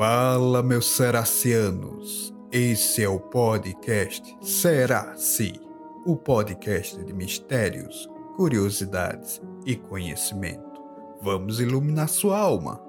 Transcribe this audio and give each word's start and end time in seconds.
Fala, 0.00 0.62
meus 0.62 0.86
seracianos! 0.86 2.34
Esse 2.50 3.04
é 3.04 3.08
o 3.10 3.20
podcast 3.20 4.34
Seraci, 4.40 5.60
o 6.06 6.16
podcast 6.16 7.04
de 7.04 7.12
mistérios, 7.12 8.08
curiosidades 8.34 9.42
e 9.66 9.76
conhecimento. 9.76 10.80
Vamos 11.20 11.60
iluminar 11.60 12.08
sua 12.08 12.38
alma, 12.38 12.80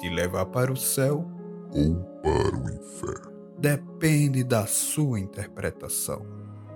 te 0.00 0.10
levar 0.10 0.46
para 0.46 0.72
o 0.72 0.76
céu 0.76 1.24
ou 1.72 1.94
para 2.20 2.58
o 2.58 2.68
inferno. 2.68 3.32
Depende 3.56 4.42
da 4.42 4.66
sua 4.66 5.20
interpretação. 5.20 6.26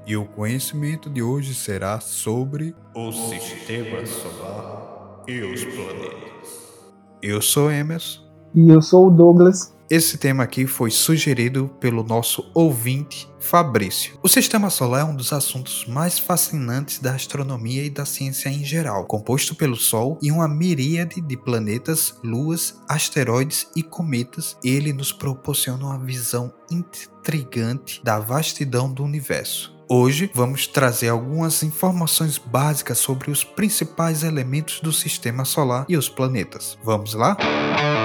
E 0.07 0.17
o 0.17 0.25
conhecimento 0.25 1.11
de 1.11 1.21
hoje 1.21 1.53
será 1.53 1.99
sobre 1.99 2.77
o 2.95 3.11
sistema 3.11 4.07
solar 4.07 5.25
e 5.27 5.43
os 5.43 5.65
planetas. 5.65 6.79
Eu 7.21 7.43
sou 7.43 7.73
Emerson. 7.73 8.23
E 8.55 8.69
eu 8.69 8.81
sou 8.81 9.09
o 9.09 9.11
Douglas. 9.11 9.80
Esse 9.91 10.17
tema 10.17 10.45
aqui 10.45 10.69
foi 10.69 10.89
sugerido 10.89 11.69
pelo 11.81 12.05
nosso 12.05 12.49
ouvinte 12.55 13.29
Fabrício. 13.41 14.17
O 14.23 14.29
sistema 14.29 14.71
solar 14.71 15.01
é 15.01 15.05
um 15.05 15.17
dos 15.17 15.33
assuntos 15.33 15.85
mais 15.85 16.17
fascinantes 16.17 17.01
da 17.01 17.13
astronomia 17.13 17.83
e 17.83 17.91
da 17.91 18.05
ciência 18.05 18.49
em 18.49 18.65
geral, 18.65 19.05
composto 19.07 19.53
pelo 19.53 19.75
Sol 19.75 20.17
e 20.23 20.31
uma 20.31 20.47
miríade 20.47 21.21
de 21.21 21.37
planetas, 21.37 22.15
luas, 22.23 22.81
asteroides 22.89 23.67
e 23.75 23.83
cometas. 23.83 24.57
Ele 24.63 24.93
nos 24.93 25.11
proporciona 25.11 25.85
uma 25.85 25.99
visão 25.99 26.55
intrigante 26.71 28.01
da 28.05 28.21
vastidão 28.21 28.93
do 28.93 29.03
universo. 29.03 29.77
Hoje 29.89 30.31
vamos 30.33 30.69
trazer 30.69 31.09
algumas 31.09 31.65
informações 31.65 32.39
básicas 32.39 32.99
sobre 32.99 33.29
os 33.29 33.43
principais 33.43 34.23
elementos 34.23 34.79
do 34.79 34.93
sistema 34.93 35.45
solar 35.45 35.85
e 35.89 35.97
os 35.97 36.09
planetas. 36.09 36.79
Vamos 36.85 37.13
lá? 37.13 37.37
Meus 37.41 38.00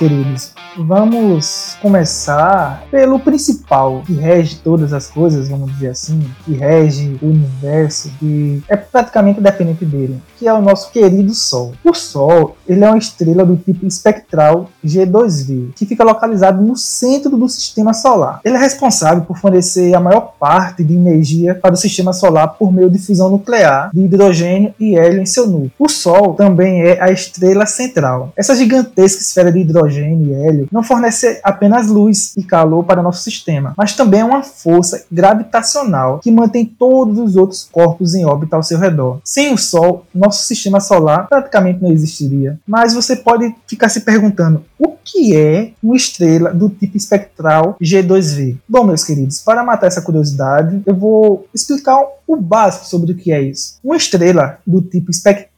queridos, 0.00 0.54
Vamos 0.78 1.69
começar 1.80 2.84
pelo 2.90 3.18
principal, 3.18 4.02
que 4.06 4.12
rege 4.12 4.56
todas 4.62 4.92
as 4.92 5.08
coisas, 5.08 5.48
vamos 5.48 5.72
dizer 5.72 5.88
assim, 5.88 6.20
que 6.44 6.52
rege 6.52 7.18
o 7.22 7.26
universo, 7.26 8.10
que 8.18 8.62
é 8.68 8.76
praticamente 8.76 9.40
dependente 9.40 9.84
dele, 9.84 10.20
que 10.38 10.46
é 10.46 10.52
o 10.52 10.60
nosso 10.60 10.90
querido 10.90 11.34
Sol. 11.34 11.72
O 11.84 11.94
Sol, 11.94 12.56
ele 12.68 12.84
é 12.84 12.88
uma 12.88 12.98
estrela 12.98 13.44
do 13.44 13.56
tipo 13.56 13.86
espectral 13.86 14.70
G2V, 14.84 15.72
que 15.74 15.86
fica 15.86 16.04
localizado 16.04 16.62
no 16.62 16.76
centro 16.76 17.36
do 17.36 17.48
sistema 17.48 17.92
solar. 17.92 18.40
Ele 18.44 18.56
é 18.56 18.60
responsável 18.60 19.24
por 19.24 19.38
fornecer 19.38 19.94
a 19.94 20.00
maior 20.00 20.34
parte 20.38 20.84
de 20.84 20.94
energia 20.94 21.54
para 21.54 21.74
o 21.74 21.76
sistema 21.76 22.12
solar 22.12 22.48
por 22.58 22.72
meio 22.72 22.90
de 22.90 22.98
fusão 22.98 23.30
nuclear 23.30 23.90
de 23.92 24.00
hidrogênio 24.00 24.74
e 24.78 24.96
hélio 24.96 25.20
em 25.20 25.26
seu 25.26 25.46
núcleo. 25.46 25.72
O 25.78 25.88
Sol 25.88 26.34
também 26.34 26.82
é 26.82 27.00
a 27.00 27.10
estrela 27.10 27.66
central. 27.66 28.32
Essa 28.36 28.54
gigantesca 28.54 29.22
esfera 29.22 29.50
de 29.50 29.60
hidrogênio 29.60 30.28
e 30.28 30.34
hélio 30.34 30.68
não 30.70 30.82
fornece 30.82 31.40
apenas 31.42 31.69
luz 31.78 32.36
e 32.36 32.42
calor 32.42 32.84
para 32.84 33.02
nosso 33.02 33.22
sistema, 33.22 33.74
mas 33.76 33.94
também 33.94 34.20
é 34.20 34.24
uma 34.24 34.42
força 34.42 35.04
gravitacional 35.10 36.18
que 36.18 36.30
mantém 36.30 36.64
todos 36.64 37.18
os 37.18 37.36
outros 37.36 37.68
corpos 37.70 38.14
em 38.14 38.24
órbita 38.24 38.56
ao 38.56 38.62
seu 38.62 38.78
redor. 38.78 39.20
Sem 39.24 39.52
o 39.52 39.58
Sol, 39.58 40.06
nosso 40.14 40.44
sistema 40.44 40.80
solar 40.80 41.28
praticamente 41.28 41.82
não 41.82 41.92
existiria. 41.92 42.58
Mas 42.66 42.94
você 42.94 43.16
pode 43.16 43.54
ficar 43.66 43.88
se 43.88 44.00
perguntando 44.00 44.64
o 44.78 44.90
que 45.04 45.36
é 45.36 45.72
uma 45.82 45.96
estrela 45.96 46.52
do 46.52 46.68
tipo 46.68 46.96
espectral 46.96 47.76
G2V? 47.80 48.58
Bom, 48.68 48.84
meus 48.84 49.04
queridos, 49.04 49.40
para 49.40 49.64
matar 49.64 49.86
essa 49.86 50.02
curiosidade, 50.02 50.82
eu 50.86 50.94
vou 50.94 51.46
explicar 51.54 51.98
o 52.26 52.36
básico 52.36 52.86
sobre 52.86 53.12
o 53.12 53.16
que 53.16 53.32
é 53.32 53.42
isso. 53.42 53.78
Uma 53.82 53.96
estrela 53.96 54.58
do 54.66 54.80
tipo 54.80 55.10
espectral 55.10 55.50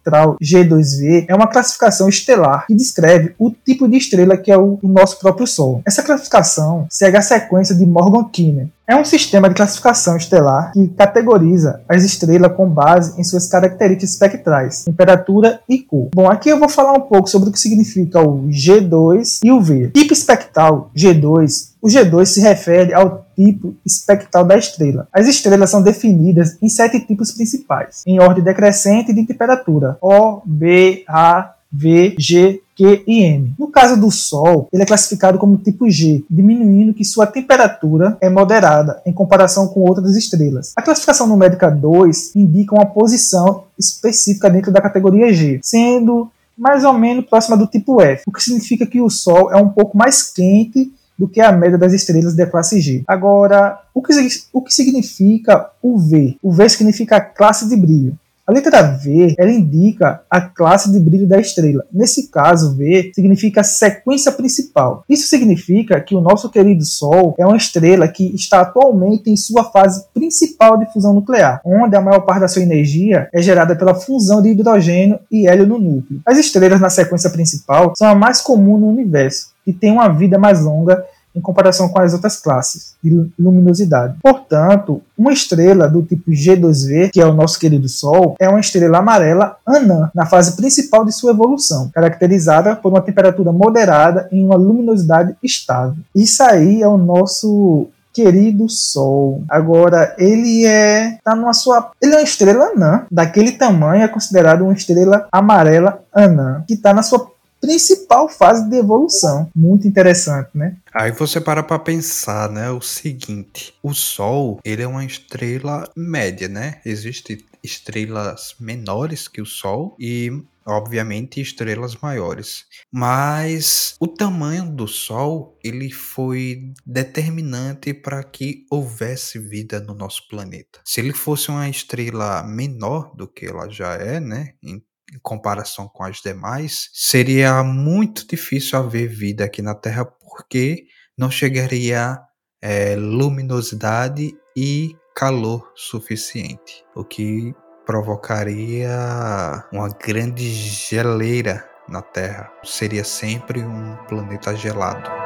G2V 0.42 1.26
é 1.28 1.34
uma 1.34 1.46
classificação 1.46 2.08
estelar 2.08 2.66
que 2.66 2.74
descreve 2.74 3.34
o 3.38 3.50
tipo 3.50 3.88
de 3.88 3.96
estrela 3.96 4.36
que 4.36 4.50
é 4.50 4.56
o, 4.56 4.78
o 4.82 4.88
nosso 4.88 5.18
próprio 5.18 5.46
Sol. 5.46 5.82
Essa 5.86 6.02
classificação 6.02 6.86
segue 6.90 7.16
a 7.16 7.22
sequência 7.22 7.74
de 7.74 7.86
Morgan-Keener, 7.86 8.68
é 8.86 8.96
um 8.96 9.04
sistema 9.04 9.48
de 9.48 9.54
classificação 9.54 10.16
estelar 10.16 10.72
que 10.72 10.86
categoriza 10.88 11.80
as 11.88 12.04
estrelas 12.04 12.52
com 12.54 12.68
base 12.68 13.18
em 13.18 13.24
suas 13.24 13.46
características 13.48 14.10
espectrais, 14.10 14.84
temperatura 14.84 15.60
e 15.68 15.78
cor. 15.78 16.08
Bom, 16.14 16.28
aqui 16.28 16.50
eu 16.50 16.58
vou 16.58 16.68
falar 16.68 16.92
um 16.92 17.00
pouco 17.00 17.28
sobre 17.28 17.48
o 17.48 17.52
que 17.52 17.58
significa 17.58 18.20
o 18.20 18.48
G2 18.48 19.38
e 19.42 19.50
o 19.50 19.60
V. 19.60 19.92
Tipo 19.94 20.12
espectral 20.12 20.90
G2 20.96 21.72
o 21.82 21.88
G2 21.88 22.26
se 22.26 22.40
refere 22.40 22.94
ao 22.94 23.26
tipo 23.34 23.74
espectral 23.84 24.44
da 24.44 24.56
estrela. 24.56 25.08
As 25.12 25.26
estrelas 25.26 25.70
são 25.70 25.82
definidas 25.82 26.56
em 26.60 26.68
sete 26.68 27.00
tipos 27.00 27.32
principais, 27.32 28.02
em 28.06 28.20
ordem 28.20 28.44
decrescente 28.44 29.12
de 29.12 29.26
temperatura: 29.26 29.96
O, 30.00 30.40
B, 30.44 31.04
A, 31.08 31.54
V, 31.72 32.14
G, 32.18 32.60
Q 32.76 33.02
e 33.06 33.22
M. 33.22 33.54
No 33.58 33.68
caso 33.68 33.98
do 33.98 34.10
Sol, 34.10 34.68
ele 34.72 34.82
é 34.82 34.86
classificado 34.86 35.38
como 35.38 35.56
tipo 35.56 35.88
G, 35.90 36.24
diminuindo 36.28 36.92
que 36.92 37.04
sua 37.04 37.26
temperatura 37.26 38.16
é 38.20 38.28
moderada 38.28 39.00
em 39.06 39.12
comparação 39.12 39.68
com 39.68 39.80
outras 39.80 40.14
estrelas. 40.16 40.72
A 40.76 40.82
classificação 40.82 41.26
numérica 41.26 41.70
2 41.70 42.36
indica 42.36 42.74
uma 42.74 42.86
posição 42.86 43.64
específica 43.78 44.50
dentro 44.50 44.70
da 44.70 44.82
categoria 44.82 45.32
G, 45.32 45.60
sendo 45.62 46.30
mais 46.56 46.84
ou 46.84 46.92
menos 46.92 47.24
próxima 47.24 47.56
do 47.56 47.66
tipo 47.66 48.00
F, 48.02 48.24
o 48.26 48.32
que 48.32 48.42
significa 48.42 48.86
que 48.86 49.00
o 49.00 49.08
Sol 49.08 49.50
é 49.50 49.56
um 49.56 49.70
pouco 49.70 49.96
mais 49.96 50.22
quente 50.22 50.92
do 51.22 51.28
que 51.28 51.40
a 51.40 51.52
média 51.52 51.78
das 51.78 51.92
estrelas 51.92 52.34
da 52.34 52.46
classe 52.46 52.80
G. 52.80 53.04
Agora, 53.06 53.78
o 53.94 54.02
que, 54.02 54.12
o 54.52 54.60
que 54.60 54.74
significa 54.74 55.70
o 55.80 55.96
V? 55.96 56.36
O 56.42 56.50
V 56.50 56.68
significa 56.68 57.20
classe 57.20 57.68
de 57.68 57.76
brilho. 57.76 58.18
A 58.44 58.50
letra 58.50 58.82
V 58.82 59.36
ela 59.38 59.52
indica 59.52 60.22
a 60.28 60.40
classe 60.40 60.90
de 60.90 60.98
brilho 60.98 61.28
da 61.28 61.38
estrela. 61.38 61.84
Nesse 61.92 62.28
caso, 62.28 62.74
V 62.74 63.12
significa 63.14 63.62
sequência 63.62 64.32
principal. 64.32 65.04
Isso 65.08 65.28
significa 65.28 66.00
que 66.00 66.16
o 66.16 66.20
nosso 66.20 66.50
querido 66.50 66.84
Sol 66.84 67.36
é 67.38 67.46
uma 67.46 67.56
estrela 67.56 68.08
que 68.08 68.34
está 68.34 68.62
atualmente 68.62 69.30
em 69.30 69.36
sua 69.36 69.62
fase 69.70 70.04
principal 70.12 70.76
de 70.76 70.92
fusão 70.92 71.14
nuclear, 71.14 71.60
onde 71.64 71.94
a 71.94 72.00
maior 72.00 72.22
parte 72.22 72.40
da 72.40 72.48
sua 72.48 72.62
energia 72.62 73.28
é 73.32 73.40
gerada 73.40 73.76
pela 73.76 73.94
fusão 73.94 74.42
de 74.42 74.48
hidrogênio 74.48 75.20
e 75.30 75.46
hélio 75.46 75.68
no 75.68 75.78
núcleo. 75.78 76.20
As 76.26 76.36
estrelas 76.36 76.80
na 76.80 76.90
sequência 76.90 77.30
principal 77.30 77.92
são 77.96 78.08
a 78.08 78.14
mais 78.16 78.40
comum 78.40 78.76
no 78.76 78.88
universo 78.88 79.51
e 79.66 79.72
têm 79.72 79.92
uma 79.92 80.08
vida 80.08 80.38
mais 80.38 80.62
longa 80.62 81.04
em 81.34 81.40
comparação 81.40 81.88
com 81.88 82.00
as 82.00 82.12
outras 82.12 82.38
classes 82.38 82.94
de 83.02 83.30
luminosidade. 83.38 84.16
Portanto, 84.22 85.00
uma 85.16 85.32
estrela 85.32 85.88
do 85.88 86.02
tipo 86.02 86.30
G2V, 86.30 87.10
que 87.10 87.20
é 87.20 87.26
o 87.26 87.32
nosso 87.32 87.58
querido 87.58 87.88
Sol, 87.88 88.36
é 88.38 88.48
uma 88.48 88.60
estrela 88.60 88.98
amarela 88.98 89.56
anã 89.66 90.10
na 90.14 90.26
fase 90.26 90.54
principal 90.56 91.04
de 91.04 91.12
sua 91.12 91.32
evolução, 91.32 91.90
caracterizada 91.92 92.76
por 92.76 92.92
uma 92.92 93.00
temperatura 93.00 93.52
moderada 93.52 94.28
e 94.30 94.42
uma 94.42 94.56
luminosidade 94.56 95.34
estável. 95.42 95.96
Isso 96.14 96.42
aí 96.42 96.82
é 96.82 96.88
o 96.88 96.98
nosso 96.98 97.88
querido 98.12 98.68
Sol. 98.68 99.42
Agora, 99.48 100.14
ele 100.18 100.66
é 100.66 101.18
tá 101.24 101.34
numa 101.34 101.54
sua, 101.54 101.90
ele 102.00 102.12
é 102.12 102.18
uma 102.18 102.22
estrela 102.22 102.66
anã, 102.66 103.06
daquele 103.10 103.52
tamanho 103.52 104.02
é 104.02 104.08
considerado 104.08 104.62
uma 104.62 104.74
estrela 104.74 105.26
amarela 105.32 106.00
anã, 106.12 106.62
que 106.68 106.74
está 106.74 106.92
na 106.92 107.02
sua 107.02 107.31
principal 107.62 108.28
fase 108.28 108.68
de 108.68 108.76
evolução. 108.76 109.48
Muito 109.54 109.86
interessante, 109.86 110.50
né? 110.52 110.76
Aí 110.92 111.12
você 111.12 111.40
para 111.40 111.62
para 111.62 111.78
pensar, 111.78 112.50
né, 112.50 112.70
o 112.70 112.80
seguinte, 112.80 113.72
o 113.82 113.94
Sol, 113.94 114.58
ele 114.64 114.82
é 114.82 114.86
uma 114.86 115.04
estrela 115.04 115.88
média, 115.96 116.48
né? 116.48 116.80
Existem 116.84 117.38
estrelas 117.62 118.56
menores 118.58 119.28
que 119.28 119.40
o 119.40 119.46
Sol 119.46 119.96
e 119.98 120.42
obviamente 120.66 121.40
estrelas 121.40 121.96
maiores. 121.96 122.64
Mas 122.90 123.94
o 124.00 124.06
tamanho 124.06 124.70
do 124.70 124.86
Sol 124.86 125.58
ele 125.62 125.90
foi 125.90 126.72
determinante 126.84 127.94
para 127.94 128.22
que 128.22 128.66
houvesse 128.70 129.38
vida 129.38 129.80
no 129.80 129.94
nosso 129.94 130.28
planeta. 130.28 130.80
Se 130.84 131.00
ele 131.00 131.12
fosse 131.12 131.50
uma 131.50 131.68
estrela 131.68 132.42
menor 132.42 133.14
do 133.14 133.26
que 133.26 133.46
ela 133.46 133.68
já 133.68 133.94
é, 133.94 134.20
né, 134.20 134.54
em 134.62 134.82
em 135.12 135.18
comparação 135.20 135.88
com 135.88 136.02
as 136.02 136.20
demais, 136.20 136.88
seria 136.92 137.62
muito 137.62 138.26
difícil 138.26 138.78
haver 138.78 139.08
vida 139.08 139.44
aqui 139.44 139.60
na 139.60 139.74
Terra 139.74 140.04
porque 140.04 140.86
não 141.16 141.30
chegaria 141.30 142.18
é, 142.60 142.96
luminosidade 142.96 144.34
e 144.56 144.96
calor 145.14 145.70
suficiente, 145.74 146.84
o 146.94 147.04
que 147.04 147.54
provocaria 147.84 149.64
uma 149.72 149.88
grande 149.88 150.48
geleira 150.50 151.68
na 151.88 152.00
Terra. 152.00 152.50
Seria 152.64 153.04
sempre 153.04 153.62
um 153.62 153.96
planeta 154.08 154.54
gelado. 154.56 155.21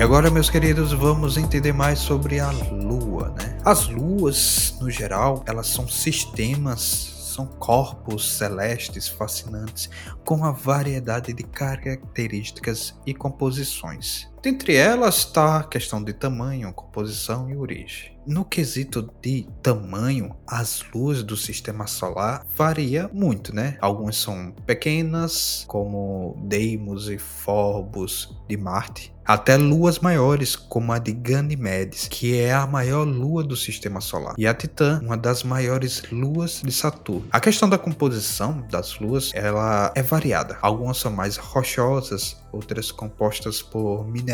Agora, 0.00 0.30
meus 0.30 0.48
queridos, 0.48 0.92
vamos 0.92 1.36
entender 1.36 1.72
mais 1.72 1.98
sobre 1.98 2.38
a 2.38 2.50
Lua, 2.50 3.34
né? 3.36 3.58
As 3.64 3.88
luas, 3.88 4.76
no 4.80 4.90
geral, 4.90 5.42
elas 5.46 5.66
são 5.66 5.88
sistemas 5.88 7.18
são 7.38 7.46
corpos 7.46 8.36
celestes 8.36 9.06
fascinantes 9.06 9.88
com 10.24 10.34
uma 10.34 10.50
variedade 10.50 11.32
de 11.32 11.44
características 11.44 12.98
e 13.06 13.14
composições. 13.14 14.28
Dentre 14.42 14.76
elas 14.76 15.18
está 15.18 15.58
a 15.58 15.64
questão 15.64 16.02
de 16.02 16.12
tamanho, 16.12 16.72
composição 16.72 17.50
e 17.50 17.56
origem. 17.56 18.16
No 18.26 18.44
quesito 18.44 19.10
de 19.22 19.48
tamanho, 19.62 20.36
as 20.46 20.84
luas 20.94 21.22
do 21.22 21.36
sistema 21.36 21.86
solar 21.86 22.46
varia 22.54 23.08
muito, 23.12 23.54
né? 23.54 23.78
Algumas 23.80 24.16
são 24.16 24.52
pequenas, 24.66 25.64
como 25.66 26.36
Deimos 26.44 27.08
e 27.08 27.16
Phobos 27.16 28.36
de 28.46 28.56
Marte, 28.56 29.14
até 29.24 29.56
luas 29.56 29.98
maiores, 29.98 30.56
como 30.56 30.92
a 30.92 30.98
de 30.98 31.12
Ganymedes, 31.12 32.06
que 32.08 32.38
é 32.38 32.52
a 32.52 32.66
maior 32.66 33.04
lua 33.04 33.42
do 33.42 33.56
sistema 33.56 34.00
solar, 34.00 34.34
e 34.38 34.46
a 34.46 34.54
Titã, 34.54 35.00
uma 35.02 35.16
das 35.16 35.42
maiores 35.42 36.02
luas 36.10 36.62
de 36.62 36.72
Saturno. 36.72 37.26
A 37.30 37.40
questão 37.40 37.68
da 37.68 37.78
composição 37.78 38.62
das 38.70 38.98
luas, 38.98 39.30
ela 39.34 39.90
é 39.94 40.02
variada. 40.02 40.58
Algumas 40.60 40.98
são 40.98 41.10
mais 41.10 41.36
rochosas, 41.36 42.36
outras 42.52 42.90
compostas 42.90 43.60
por 43.62 44.06
minerais 44.06 44.27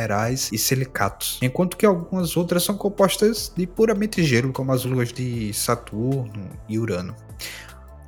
e 0.53 0.59
silicatos, 0.59 1.39
enquanto 1.43 1.77
que 1.77 1.87
algumas 1.87 2.37
outras 2.37 2.63
são 2.63 2.77
compostas 2.77 3.53
de 3.57 3.67
puramente 3.67 4.23
gelo, 4.23 4.53
como 4.53 4.73
as 4.73 4.85
luas 4.85 5.13
de 5.13 5.53
Saturno 5.53 6.51
e 6.69 6.79
Urano. 6.79 7.15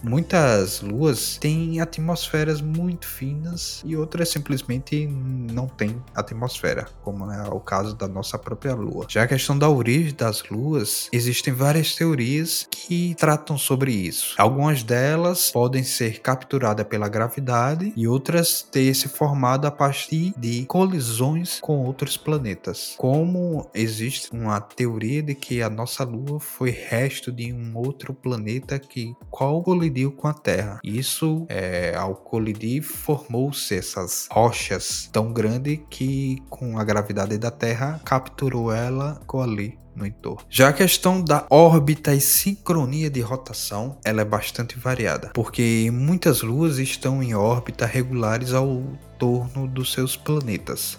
Muitas 0.02 0.80
luas 0.80 1.36
têm 1.38 1.80
atmosferas 1.80 2.60
muito 2.60 3.06
finas 3.06 3.82
e 3.84 3.96
outras 3.96 4.28
simplesmente 4.28 5.06
não 5.06 5.66
têm 5.66 6.02
atmosfera, 6.14 6.86
como 7.02 7.30
é 7.30 7.48
o 7.48 7.60
caso 7.60 7.94
da 7.94 8.06
nossa 8.06 8.38
própria 8.38 8.74
lua. 8.74 9.06
Já 9.08 9.22
a 9.22 9.26
questão 9.26 9.58
da 9.58 9.68
origem 9.68 10.14
das 10.14 10.48
luas, 10.48 11.08
existem 11.12 11.52
várias 11.52 11.94
teorias 11.94 12.66
que 12.70 13.14
tratam 13.16 13.56
sobre 13.58 13.92
isso. 13.92 14.34
Algumas 14.38 14.82
delas 14.82 15.50
podem 15.50 15.82
ser 15.82 16.20
capturadas 16.20 16.86
pela 16.86 17.08
gravidade 17.08 17.92
e 17.96 18.06
outras 18.06 18.62
ter 18.62 18.94
se 18.94 19.08
formado 19.08 19.66
a 19.66 19.70
partir 19.70 20.32
de 20.36 20.64
colisões 20.66 21.58
com 21.60 21.84
outros 21.84 22.16
planetas. 22.16 22.94
Como 22.96 23.68
existe 23.74 24.30
uma 24.32 24.60
teoria 24.60 25.22
de 25.22 25.34
que 25.34 25.62
a 25.62 25.70
nossa 25.70 26.04
lua 26.04 26.38
foi 26.38 26.70
resto 26.70 27.32
de 27.32 27.52
um 27.52 27.76
outro 27.76 28.12
planeta 28.14 28.78
que 28.78 29.14
qual 29.30 29.62
colidiu 29.86 30.12
com 30.12 30.28
a 30.28 30.34
Terra. 30.34 30.80
Isso, 30.82 31.46
é, 31.48 31.94
ao 31.96 32.14
colidir, 32.14 32.82
formou-se 32.82 33.74
essas 33.74 34.28
rochas 34.30 35.08
tão 35.12 35.32
grandes 35.32 35.80
que, 35.88 36.42
com 36.50 36.78
a 36.78 36.84
gravidade 36.84 37.38
da 37.38 37.50
Terra, 37.50 38.00
capturou 38.04 38.72
ela 38.72 39.20
com 39.26 39.40
ali 39.40 39.78
no 39.94 40.04
entorno. 40.04 40.44
Já 40.50 40.68
a 40.68 40.72
questão 40.72 41.22
da 41.22 41.46
órbita 41.48 42.14
e 42.14 42.20
sincronia 42.20 43.08
de 43.08 43.20
rotação, 43.20 43.96
ela 44.04 44.20
é 44.20 44.24
bastante 44.24 44.78
variada, 44.78 45.30
porque 45.32 45.90
muitas 45.90 46.42
luas 46.42 46.78
estão 46.78 47.22
em 47.22 47.34
órbita 47.34 47.86
regulares 47.86 48.52
ao 48.52 48.82
torno 49.18 49.66
dos 49.66 49.94
seus 49.94 50.14
planetas, 50.14 50.98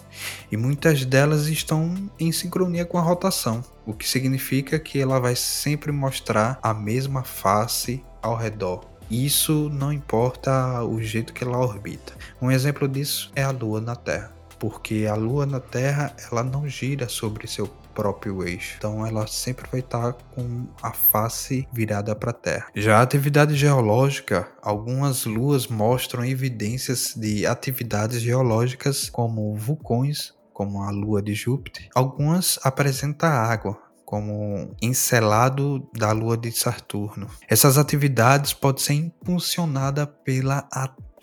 e 0.50 0.56
muitas 0.56 1.04
delas 1.04 1.46
estão 1.46 1.94
em 2.18 2.32
sincronia 2.32 2.84
com 2.84 2.98
a 2.98 3.02
rotação, 3.02 3.62
o 3.86 3.94
que 3.94 4.08
significa 4.08 4.80
que 4.80 4.98
ela 4.98 5.20
vai 5.20 5.36
sempre 5.36 5.92
mostrar 5.92 6.58
a 6.60 6.74
mesma 6.74 7.22
face 7.22 8.04
ao 8.22 8.36
redor. 8.36 8.84
Isso 9.10 9.70
não 9.70 9.92
importa 9.92 10.82
o 10.82 11.00
jeito 11.00 11.32
que 11.32 11.42
ela 11.42 11.58
orbita. 11.58 12.12
Um 12.42 12.50
exemplo 12.50 12.86
disso 12.86 13.32
é 13.34 13.42
a 13.42 13.50
Lua 13.50 13.80
na 13.80 13.96
Terra, 13.96 14.32
porque 14.58 15.06
a 15.10 15.14
Lua 15.14 15.46
na 15.46 15.60
Terra 15.60 16.14
ela 16.30 16.42
não 16.42 16.68
gira 16.68 17.08
sobre 17.08 17.46
seu 17.46 17.66
próprio 17.98 18.46
eixo. 18.46 18.76
Então 18.78 19.04
ela 19.04 19.26
sempre 19.26 19.66
vai 19.72 19.80
estar 19.80 20.12
com 20.12 20.66
a 20.80 20.92
face 20.92 21.66
virada 21.72 22.14
para 22.14 22.30
a 22.30 22.34
Terra. 22.34 22.68
Já 22.76 22.98
a 22.98 23.02
atividade 23.02 23.56
geológica, 23.56 24.48
algumas 24.62 25.24
luas 25.24 25.66
mostram 25.66 26.24
evidências 26.24 27.14
de 27.16 27.44
atividades 27.44 28.20
geológicas 28.20 29.10
como 29.10 29.56
vulcões, 29.56 30.32
como 30.52 30.82
a 30.82 30.90
lua 30.90 31.20
de 31.20 31.34
Júpiter. 31.34 31.88
Algumas 31.94 32.58
apresentam 32.62 33.30
água, 33.30 33.76
como 34.08 34.74
encelado 34.80 35.86
da 35.94 36.12
lua 36.12 36.34
de 36.34 36.50
Saturno. 36.50 37.28
Essas 37.46 37.76
atividades 37.76 38.54
podem 38.54 38.82
ser 38.82 38.94
impulsionadas 38.94 40.08
pela 40.24 40.66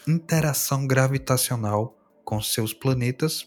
interação 0.07 0.85
gravitacional 0.85 1.97
com 2.23 2.39
seus 2.39 2.75
planetas 2.75 3.43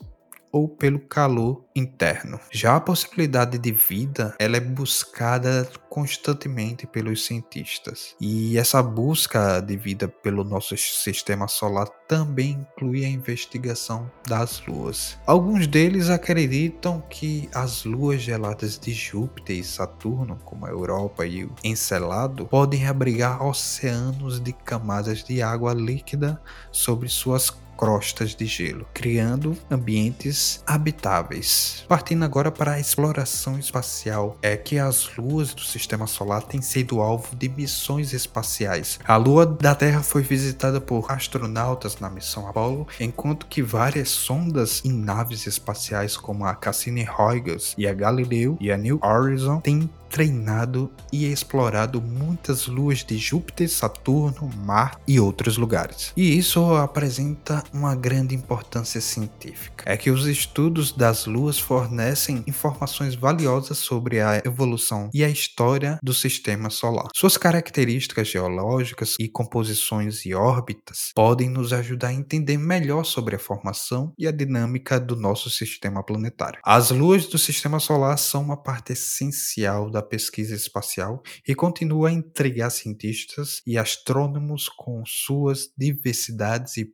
ou 0.53 0.69
pelo 0.69 1.01
calor 1.01 1.65
interno. 1.75 2.41
Já 2.51 2.77
a 2.77 2.81
possibilidade 2.81 3.59
de 3.59 3.73
vida, 3.73 4.35
ela 4.39 4.57
é 4.57 4.61
buscada 4.61 5.69
constantemente 5.89 6.87
pelos 6.87 7.25
cientistas. 7.25 8.15
E 8.21 8.59
essa 8.59 8.83
busca 8.83 9.61
de 9.61 9.77
vida 9.77 10.09
pelo 10.09 10.45
nosso 10.45 10.77
sistema 10.77 11.49
solar 11.49 11.89
também 12.07 12.67
inclui 12.73 13.05
a 13.05 13.09
investigação 13.09 14.11
das 14.27 14.65
luas. 14.67 15.19
Alguns 15.27 15.67
deles 15.67 16.09
acreditam 16.09 17.03
que 17.09 17.49
as 17.55 17.85
luas 17.85 18.23
geladas 18.23 18.79
de 18.79 18.93
Júpiter 18.93 19.57
e 19.57 19.65
Saturno, 19.65 20.39
como 20.45 20.67
a 20.67 20.71
Europa 20.71 21.27
e 21.27 21.45
o 21.45 21.55
Encelado, 21.63 22.47
podem 22.47 22.87
abrigar 22.87 23.43
oceanos 23.43 24.41
de 24.41 24.53
camadas 24.53 25.23
de 25.23 25.43
água 25.43 25.75
líquida 25.75 26.41
sobre 26.71 27.09
suas 27.09 27.51
crostas 27.79 28.35
de 28.35 28.45
gelo, 28.45 28.85
criando 28.93 29.57
ambientes 29.71 30.61
habitáveis. 30.67 31.85
Partindo 31.87 32.25
agora 32.25 32.51
para 32.51 32.73
a 32.73 32.81
exploração 32.81 33.57
espacial, 33.57 34.37
é 34.43 34.57
que 34.57 34.79
as 34.79 35.17
luas 35.17 35.55
do 35.55 35.63
sistema 35.63 36.09
solar 36.09 36.43
têm 36.43 36.61
sido 36.61 37.01
alvo 37.01 37.37
de 37.37 37.49
missões 37.49 38.13
espaciais. 38.13 38.99
A 39.07 39.17
lua 39.17 39.47
da 39.47 39.77
Terra 39.77 40.03
foi 40.03 40.23
visitada 40.23 40.81
por 40.81 41.07
astronautas 41.11 42.01
na 42.01 42.11
missão 42.11 42.49
Apollo, 42.49 42.89
enquanto 42.99 43.47
que 43.47 43.63
várias 43.63 44.09
sondas 44.09 44.83
e 44.85 44.89
naves 44.93 45.47
espaciais 45.47 46.17
como 46.17 46.45
a 46.45 46.55
Cassini-Huygens 46.55 47.75
e 47.79 47.87
a 47.87 47.95
Galileu 47.95 48.59
e 48.61 48.73
a 48.73 48.77
New 48.77 48.99
Horizon 49.03 49.61
têm 49.61 49.89
treinado 50.09 50.91
e 51.13 51.27
explorado 51.27 52.01
muitas 52.01 52.67
luas 52.67 53.05
de 53.05 53.19
Júpiter, 53.19 53.69
Saturno, 53.69 54.51
Marte 54.65 54.99
e 55.07 55.21
outros 55.21 55.57
lugares. 55.57 56.13
E 56.17 56.37
isso 56.37 56.75
apresenta 56.75 57.63
uma 57.73 57.95
grande 57.95 58.35
importância 58.35 59.01
científica. 59.01 59.85
É 59.87 59.97
que 59.97 60.11
os 60.11 60.27
estudos 60.27 60.93
das 60.93 61.27
luas 61.27 61.59
fornecem 61.59 62.43
informações 62.47 63.15
valiosas 63.15 63.79
sobre 63.79 64.21
a 64.21 64.43
evolução 64.45 65.11
e 65.13 65.25
a 65.25 65.29
história 65.29 65.99
do 66.03 66.15
sistema 66.15 66.71
solar. 66.71 67.09
Suas 67.15 67.37
características 67.37 68.29
geológicas 68.29 69.15
e 69.19 69.29
composições 69.29 70.25
e 70.25 70.35
órbitas 70.35 71.11
podem 71.15 71.49
nos 71.49 71.73
ajudar 71.73 72.09
a 72.09 72.15
entender 72.15 72.57
melhor 72.57 73.05
sobre 73.05 73.37
a 73.37 73.39
formação 73.39 74.13
e 74.19 74.27
a 74.27 74.33
dinâmica 74.33 74.99
do 74.99 75.17
nosso 75.17 75.51
sistema 75.51 76.03
planetário. 76.03 76.61
As 76.65 76.91
luas 76.91 77.27
do 77.27 77.39
sistema 77.39 77.81
solar 77.81 78.19
são 78.19 78.43
uma 78.43 78.57
parte 78.57 78.93
essencial 78.93 79.91
da 79.91 80.03
pesquisa 80.03 80.55
espacial 80.55 81.23
e 81.47 81.55
continua 81.55 82.09
a 82.09 82.13
intrigar 82.13 82.71
cientistas 82.71 83.63
e 83.67 83.79
astrônomos 83.79 84.69
com 84.69 85.03
suas 85.07 85.69
diversidades 85.77 86.77
e 86.77 86.85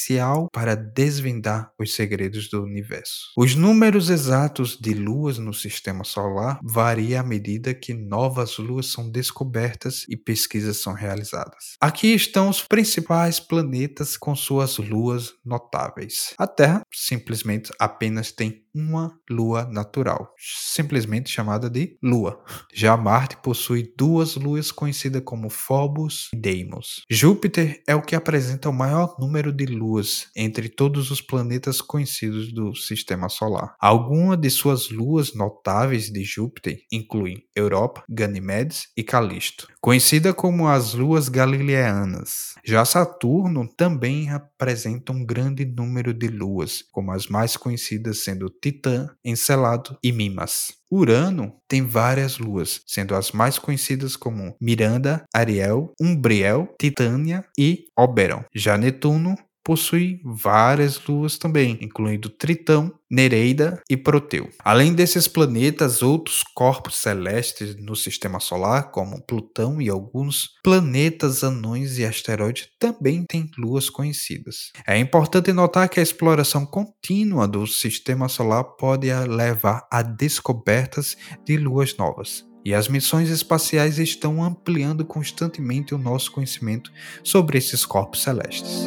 potencial 0.00 0.48
para 0.52 0.74
desvendar 0.74 1.72
os 1.78 1.94
segredos 1.94 2.48
do 2.48 2.62
universo. 2.62 3.32
Os 3.36 3.54
números 3.54 4.08
exatos 4.08 4.78
de 4.80 4.94
luas 4.94 5.38
no 5.38 5.52
sistema 5.52 6.04
solar 6.04 6.58
variam 6.62 7.20
à 7.20 7.22
medida 7.22 7.74
que 7.74 7.92
novas 7.92 8.56
luas 8.58 8.86
são 8.86 9.10
descobertas 9.10 10.06
e 10.08 10.16
pesquisas 10.16 10.78
são 10.78 10.92
realizadas. 10.92 11.76
Aqui 11.80 12.14
estão 12.14 12.48
os 12.48 12.62
principais 12.62 13.38
planetas 13.38 14.16
com 14.16 14.34
suas 14.34 14.78
luas 14.78 15.34
notáveis. 15.44 16.34
A 16.38 16.46
Terra 16.46 16.82
simplesmente 16.92 17.70
apenas 17.78 18.32
tem 18.32 18.64
uma 18.74 19.18
lua 19.28 19.64
natural, 19.64 20.34
simplesmente 20.38 21.30
chamada 21.30 21.68
de 21.68 21.96
Lua. 22.02 22.42
Já 22.72 22.96
Marte 22.96 23.36
possui 23.36 23.92
duas 23.96 24.36
luas 24.36 24.70
conhecidas 24.70 25.22
como 25.24 25.50
Phobos 25.50 26.28
e 26.32 26.36
Deimos. 26.36 27.02
Júpiter 27.10 27.82
é 27.86 27.94
o 27.94 28.02
que 28.02 28.14
apresenta 28.14 28.68
o 28.68 28.72
maior 28.72 29.16
número 29.18 29.52
de 29.52 29.66
luas 29.66 30.28
entre 30.36 30.68
todos 30.68 31.10
os 31.10 31.20
planetas 31.20 31.80
conhecidos 31.80 32.52
do 32.52 32.74
Sistema 32.74 33.28
Solar. 33.28 33.74
Algumas 33.80 34.38
de 34.38 34.50
suas 34.50 34.90
luas 34.90 35.34
notáveis 35.34 36.10
de 36.10 36.22
Júpiter 36.24 36.78
incluem 36.92 37.44
Europa, 37.54 38.04
Ganymedes 38.08 38.88
e 38.96 39.02
Calisto, 39.02 39.68
conhecida 39.80 40.32
como 40.32 40.68
as 40.68 40.94
luas 40.94 41.28
galileanas. 41.28 42.54
Já 42.64 42.84
Saturno 42.84 43.68
também 43.76 44.30
apresenta 44.30 45.12
um 45.12 45.24
grande 45.24 45.64
número 45.64 46.12
de 46.12 46.28
luas, 46.28 46.84
como 46.92 47.12
as 47.12 47.26
mais 47.26 47.56
conhecidas 47.56 48.18
sendo 48.18 48.50
Titã, 48.62 49.08
Encelado 49.24 49.96
e 50.02 50.12
Mimas. 50.12 50.72
Urano 50.90 51.54
tem 51.68 51.86
várias 51.86 52.38
luas, 52.38 52.80
sendo 52.86 53.14
as 53.14 53.30
mais 53.30 53.58
conhecidas 53.58 54.16
como 54.16 54.56
Miranda, 54.60 55.24
Ariel, 55.32 55.92
Umbriel, 56.00 56.74
Titânia 56.80 57.44
e 57.56 57.84
Oberon. 57.96 58.42
Já 58.54 58.76
Netuno 58.76 59.36
possui 59.70 60.20
várias 60.24 61.00
luas 61.06 61.38
também, 61.38 61.78
incluindo 61.80 62.28
Tritão, 62.28 62.92
Nereida 63.08 63.80
e 63.88 63.96
Proteu. 63.96 64.50
Além 64.64 64.92
desses 64.92 65.28
planetas, 65.28 66.02
outros 66.02 66.42
corpos 66.56 66.96
celestes 66.96 67.76
no 67.76 67.94
sistema 67.94 68.40
solar, 68.40 68.90
como 68.90 69.24
Plutão 69.24 69.80
e 69.80 69.88
alguns 69.88 70.48
planetas 70.64 71.44
anões 71.44 71.98
e 71.98 72.04
asteroides, 72.04 72.68
também 72.80 73.22
têm 73.22 73.48
luas 73.56 73.88
conhecidas. 73.88 74.72
É 74.84 74.98
importante 74.98 75.52
notar 75.52 75.88
que 75.88 76.00
a 76.00 76.02
exploração 76.02 76.66
contínua 76.66 77.46
do 77.46 77.64
sistema 77.64 78.28
solar 78.28 78.64
pode 78.64 79.06
levar 79.28 79.86
a 79.88 80.02
descobertas 80.02 81.16
de 81.46 81.56
luas 81.56 81.96
novas. 81.96 82.44
E 82.64 82.74
as 82.74 82.88
missões 82.88 83.30
espaciais 83.30 84.00
estão 84.00 84.42
ampliando 84.42 85.04
constantemente 85.04 85.94
o 85.94 85.98
nosso 85.98 86.32
conhecimento 86.32 86.90
sobre 87.22 87.56
esses 87.56 87.86
corpos 87.86 88.20
celestes. 88.20 88.84